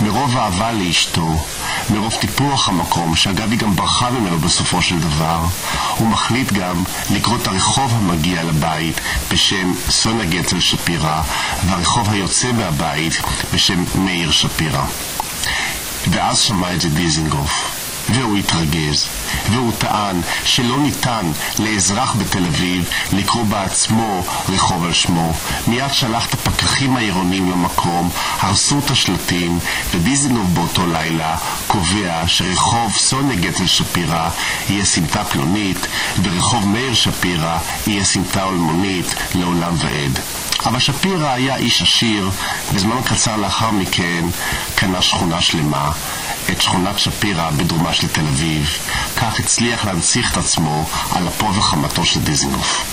מרוב 0.00 0.36
אהבה 0.36 0.72
לאשתו, 0.72 1.44
מרוב 1.90 2.14
טיפוח 2.14 2.68
המקום, 2.68 3.16
שאגב 3.16 3.50
היא 3.50 3.58
גם 3.58 3.76
ברחה 3.76 4.10
ממנו 4.10 4.38
בסופו 4.38 4.82
של 4.82 5.00
דבר, 5.00 5.40
הוא 5.98 6.08
מחליט 6.08 6.52
גם 6.52 6.84
לקרוא 7.10 7.36
את 7.36 7.46
הרחוב 7.46 7.92
המגיע 7.94 8.44
לבית 8.44 9.00
בשם 9.32 9.72
סוניה 9.90 10.26
גצל 10.26 10.60
שפירא, 10.60 11.22
והרחוב 11.66 12.10
היוצא 12.10 12.52
מהבית 12.52 13.22
בשם 13.54 13.84
מאיר 13.94 14.30
שפירא. 14.30 14.84
ואז 16.10 16.38
שמע 16.38 16.74
את 16.74 16.80
זה 16.80 16.88
דיזינגוף. 16.88 17.73
והוא 18.08 18.38
התרגז, 18.38 19.06
והוא 19.50 19.72
טען 19.78 20.20
שלא 20.44 20.78
ניתן 20.78 21.32
לאזרח 21.58 22.16
בתל 22.18 22.44
אביב 22.44 22.90
לקרוא 23.12 23.44
בעצמו 23.44 24.22
רחוב 24.48 24.84
על 24.84 24.92
שמו. 24.92 25.32
מיד 25.66 25.92
שלח 25.92 26.26
את 26.26 26.34
הפקחים 26.34 26.96
העירוניים 26.96 27.50
למקום, 27.50 28.10
הרסו 28.40 28.78
את 28.78 28.90
השלטים, 28.90 29.58
ודיזינגוף 29.90 30.48
באותו 30.48 30.86
לילה 30.86 31.36
קובע 31.66 32.22
שרחוב 32.26 32.92
סוניה 32.96 33.36
גצל 33.36 33.66
שפירא 33.66 34.28
יהיה 34.68 34.84
סמטה 34.84 35.24
פלונית, 35.24 35.86
ורחוב 36.22 36.68
מאיר 36.68 36.94
שפירא 36.94 37.58
יהיה 37.86 38.04
סמטה 38.04 38.48
אלמונית 38.48 39.14
לעולם 39.34 39.74
ועד. 39.76 40.18
אבל 40.66 40.78
שפירא 40.78 41.28
היה 41.28 41.56
איש 41.56 41.82
עשיר, 41.82 42.30
וזמן 42.72 43.02
קצר 43.04 43.36
לאחר 43.36 43.70
מכן 43.70 44.24
קנה 44.74 45.02
שכונה 45.02 45.40
שלמה, 45.40 45.90
את 46.52 46.62
שכונת 46.62 46.98
שפירא 46.98 47.50
בדרומה 47.50 47.94
של 47.94 48.08
תל 48.08 48.26
אביב. 48.26 48.78
כך 49.16 49.40
הצליח 49.40 49.84
להנציח 49.84 50.32
את 50.32 50.36
עצמו 50.36 50.88
על 51.12 51.28
אפו 51.28 51.54
וחמתו 51.54 52.04
של 52.04 52.20
דיזינגוף. 52.20 52.84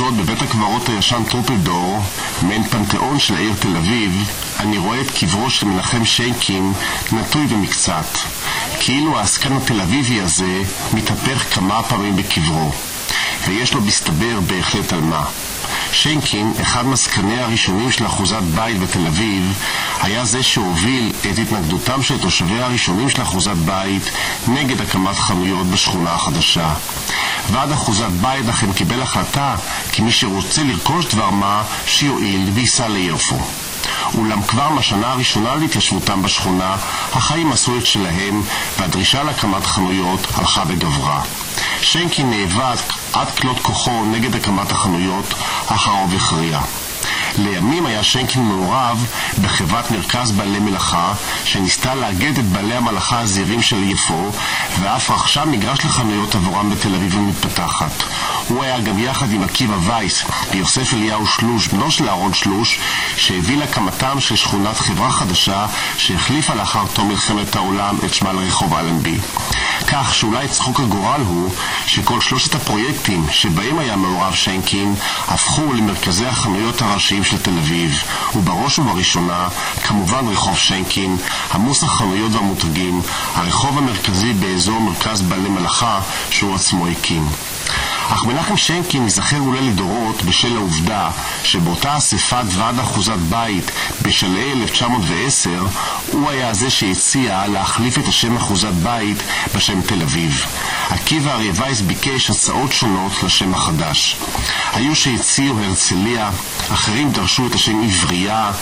קבוצות 0.00 0.16
בבית 0.16 0.42
הקברות 0.42 0.88
הישן 0.88 1.22
טרופלדור, 1.30 2.02
מעין 2.42 2.64
פנתיאון 2.64 3.18
של 3.18 3.34
העיר 3.34 3.54
תל 3.60 3.76
אביב, 3.76 4.30
אני 4.60 4.78
רואה 4.78 5.00
את 5.00 5.10
קברו 5.10 5.50
של 5.50 5.66
מנחם 5.66 6.04
שיינקין 6.04 6.72
נטוי 7.12 7.46
במקצת. 7.46 8.18
כאילו 8.80 9.18
העסקן 9.18 9.52
התל 9.52 9.80
אביבי 9.80 10.20
הזה 10.20 10.62
מתהפך 10.92 11.54
כמה 11.54 11.82
פעמים 11.82 12.16
בקברו. 12.16 12.72
ויש 13.46 13.74
לו 13.74 13.80
מסתבר 13.80 14.40
בהחלט 14.46 14.92
על 14.92 15.00
מה. 15.00 15.24
שיינקין, 15.92 16.52
אחד 16.62 16.86
מעסקניה 16.86 17.44
הראשונים 17.44 17.92
של 17.92 18.06
אחוזת 18.06 18.42
בית 18.54 18.78
בתל 18.78 19.06
אביב, 19.06 19.52
היה 20.00 20.24
זה 20.24 20.42
שהוביל 20.42 21.12
את 21.20 21.38
התנגדותם 21.38 22.02
של 22.02 22.18
תושביה 22.18 22.66
הראשונים 22.66 23.10
של 23.10 23.22
אחוזת 23.22 23.56
בית 23.56 24.10
נגד 24.48 24.80
הקמת 24.80 25.16
חנויות 25.16 25.66
בשכונה 25.66 26.12
החדשה. 26.12 26.74
ועד 27.52 27.72
אחוזת 27.72 28.10
בית 28.20 28.48
אכן 28.48 28.72
קיבל 28.72 29.02
החלטה 29.02 29.56
כי 29.92 30.02
מי 30.02 30.12
שרוצה 30.12 30.62
לרכוש 30.62 31.06
דבר 31.06 31.30
מה, 31.30 31.62
שיועיל 31.86 32.50
וייסע 32.54 32.88
ליפו. 32.88 33.38
אולם 34.14 34.42
כבר 34.42 34.70
מהשנה 34.70 35.12
הראשונה 35.12 35.56
להתיישבותם 35.56 36.22
בשכונה, 36.22 36.76
החיים 37.12 37.52
עשו 37.52 37.78
את 37.78 37.86
שלהם, 37.86 38.42
והדרישה 38.78 39.22
להקמת 39.22 39.66
חנויות 39.66 40.26
הלכה 40.34 40.62
וגברה. 40.68 41.22
שיינקין 41.82 42.30
נאבק 42.30 42.92
עד 43.12 43.30
כלות 43.30 43.60
כוחו 43.60 44.04
נגד 44.04 44.34
הקמת 44.34 44.72
החנויות, 44.72 45.34
אך 45.66 45.86
הרוב 45.86 46.14
הכריע. 46.14 46.60
לימים 47.38 47.86
היה 47.86 48.02
שיינקין 48.02 48.42
מעורב 48.42 49.06
בחברת 49.42 49.90
מרכז 49.90 50.32
בעלי 50.32 50.58
מלאכה, 50.58 51.12
שניסתה 51.44 51.94
לאגד 51.94 52.38
את 52.38 52.44
בעלי 52.44 52.74
המלאכה 52.74 53.20
הזעירים 53.20 53.62
של 53.62 53.82
יפו, 53.82 54.30
ואף 54.80 55.10
רכשה 55.10 55.44
מגרש 55.44 55.84
לחנויות 55.84 56.34
עבורם 56.34 56.70
בתל 56.70 56.94
אביב 56.94 57.16
המתפתחת. 57.16 57.92
הוא 58.50 58.64
היה 58.64 58.80
גם 58.80 58.98
יחד 58.98 59.32
עם 59.32 59.42
עקיבא 59.42 59.76
וייס 59.80 60.24
ויוסף 60.50 60.94
אליהו 60.94 61.26
שלוש, 61.26 61.68
בנו 61.68 61.90
של 61.90 62.08
אהרון 62.08 62.34
שלוש, 62.34 62.78
שהביא 63.16 63.56
להקמתם 63.56 64.20
של 64.20 64.36
שכונת 64.36 64.76
חברה 64.76 65.10
חדשה 65.10 65.66
שהחליפה 65.96 66.54
לאחר 66.54 66.84
תום 66.94 67.08
מלחמת 67.08 67.56
העולם 67.56 67.96
את 68.04 68.14
שמה 68.14 68.32
לרחוב 68.32 68.74
אלנבי. 68.74 69.18
כך 69.86 70.14
שאולי 70.14 70.48
צחוק 70.48 70.80
הגורל 70.80 71.20
הוא 71.20 71.50
שכל 71.86 72.20
שלושת 72.20 72.54
הפרויקטים 72.54 73.26
שבהם 73.30 73.78
היה 73.78 73.96
מעורב 73.96 74.34
שיינקין 74.34 74.94
הפכו 75.28 75.72
למרכזי 75.72 76.26
החנויות 76.26 76.82
הראשיים 76.82 77.24
של 77.24 77.38
תל 77.38 77.58
אביב, 77.58 78.02
ובראש 78.34 78.78
ובראשונה 78.78 79.48
כמובן 79.82 80.28
רחוב 80.28 80.58
שיינקין, 80.58 81.16
עמוס 81.54 81.82
החנויות 81.82 82.32
והמותגים, 82.32 83.02
הרחוב 83.34 83.78
המרכזי 83.78 84.32
באזור 84.32 84.80
מרכז 84.80 85.22
בעלי 85.22 85.48
מלאכה 85.48 86.00
שהוא 86.30 86.54
עצמו 86.54 86.86
הקים. 86.86 87.28
אך 88.12 88.24
מנחם 88.24 88.56
שיינקין 88.56 89.02
ייזכר 89.02 89.38
אולי 89.38 89.60
לדורות 89.60 90.22
בשל 90.22 90.56
העובדה 90.56 91.10
שבאותה 91.44 91.96
אספת 91.96 92.44
ועד 92.46 92.78
אחוזת 92.78 93.18
בית 93.28 93.70
בשלהי 94.02 94.52
1910 94.52 95.66
הוא 96.12 96.30
היה 96.30 96.54
זה 96.54 96.70
שהציע 96.70 97.46
להחליף 97.46 97.98
את 97.98 98.08
השם 98.08 98.36
אחוזת 98.36 98.72
בית 98.82 99.16
בשם 99.54 99.80
תל 99.80 100.02
אביב. 100.02 100.44
עקיבא 100.90 101.32
אריה 101.32 101.52
וייס 101.54 101.80
ביקש 101.80 102.30
הצעות 102.30 102.72
שונות 102.72 103.22
לשם 103.22 103.54
החדש. 103.54 104.16
היו 104.72 104.96
שהציעו 104.96 105.58
הרצליה, 105.58 106.30
אחרים 106.72 107.12
דרשו 107.12 107.46
את 107.46 107.54
השם 107.54 107.82
עברייה, 107.82 108.52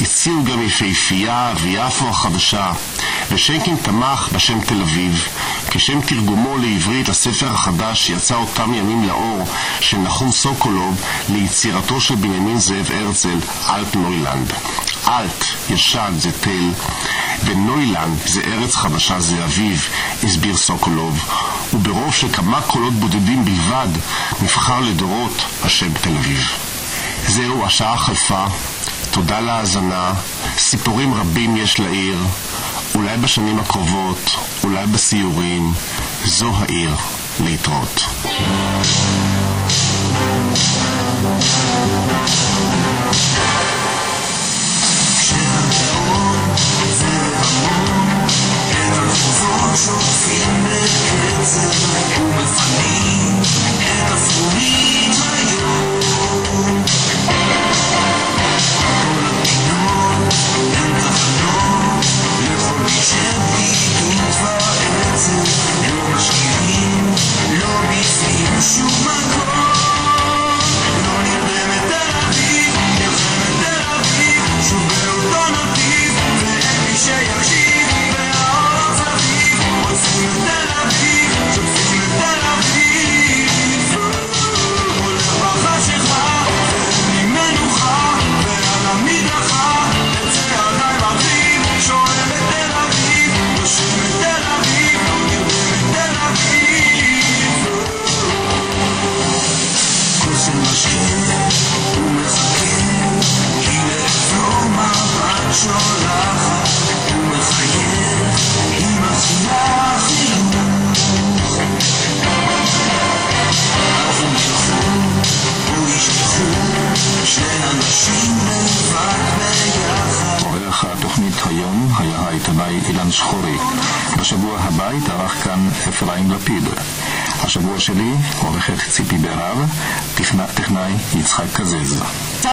הציעו 0.00 0.44
גם 0.44 0.62
יפהפייה 0.62 1.52
ויפו 1.60 2.08
החדשה, 2.08 2.72
ושיינקין 3.30 3.76
תמך 3.76 4.28
בשם 4.32 4.60
תל 4.60 4.82
אביב, 4.82 5.28
כשם 5.70 6.00
תרגומו 6.00 6.58
לעברית 6.58 7.08
הספר 7.08 7.52
החדש 7.52 8.06
שיצא 8.06 8.34
אותם 8.34 8.74
ימים 8.74 8.97
לאור 9.06 9.44
של 9.80 9.98
נחום 9.98 10.32
סוקולוב 10.32 11.00
ליצירתו 11.28 12.00
של 12.00 12.14
בנימין 12.14 12.58
זאב 12.58 12.90
הרצל, 12.90 13.38
אלט 13.70 13.94
נוילנד. 13.94 14.52
אלט, 15.08 15.44
ישן, 15.70 16.12
זה 16.18 16.30
תל, 16.40 16.70
ונוילנד 17.44 18.18
זה 18.26 18.40
ארץ 18.40 18.76
חדשה, 18.76 19.20
זה 19.20 19.44
אביב, 19.44 19.88
הסביר 20.24 20.56
סוקולוב, 20.56 21.28
וברוב 21.74 22.14
של 22.14 22.32
כמה 22.32 22.60
קולות 22.60 22.94
בודדים 22.94 23.44
בלבד 23.44 23.88
נבחר 24.42 24.80
לדורות 24.80 25.44
השם 25.64 25.92
תל 25.92 26.16
אביב. 26.16 26.52
זהו, 27.26 27.64
השעה 27.64 27.98
חלפה, 27.98 28.44
תודה 29.10 29.40
להאזנה, 29.40 30.12
סיפורים 30.58 31.14
רבים 31.14 31.56
יש 31.56 31.80
לעיר, 31.80 32.18
אולי 32.94 33.16
בשנים 33.16 33.58
הקרובות, 33.58 34.30
אולי 34.64 34.86
בסיורים, 34.86 35.72
זו 36.24 36.52
העיר 36.56 36.94
להתראות. 37.40 38.04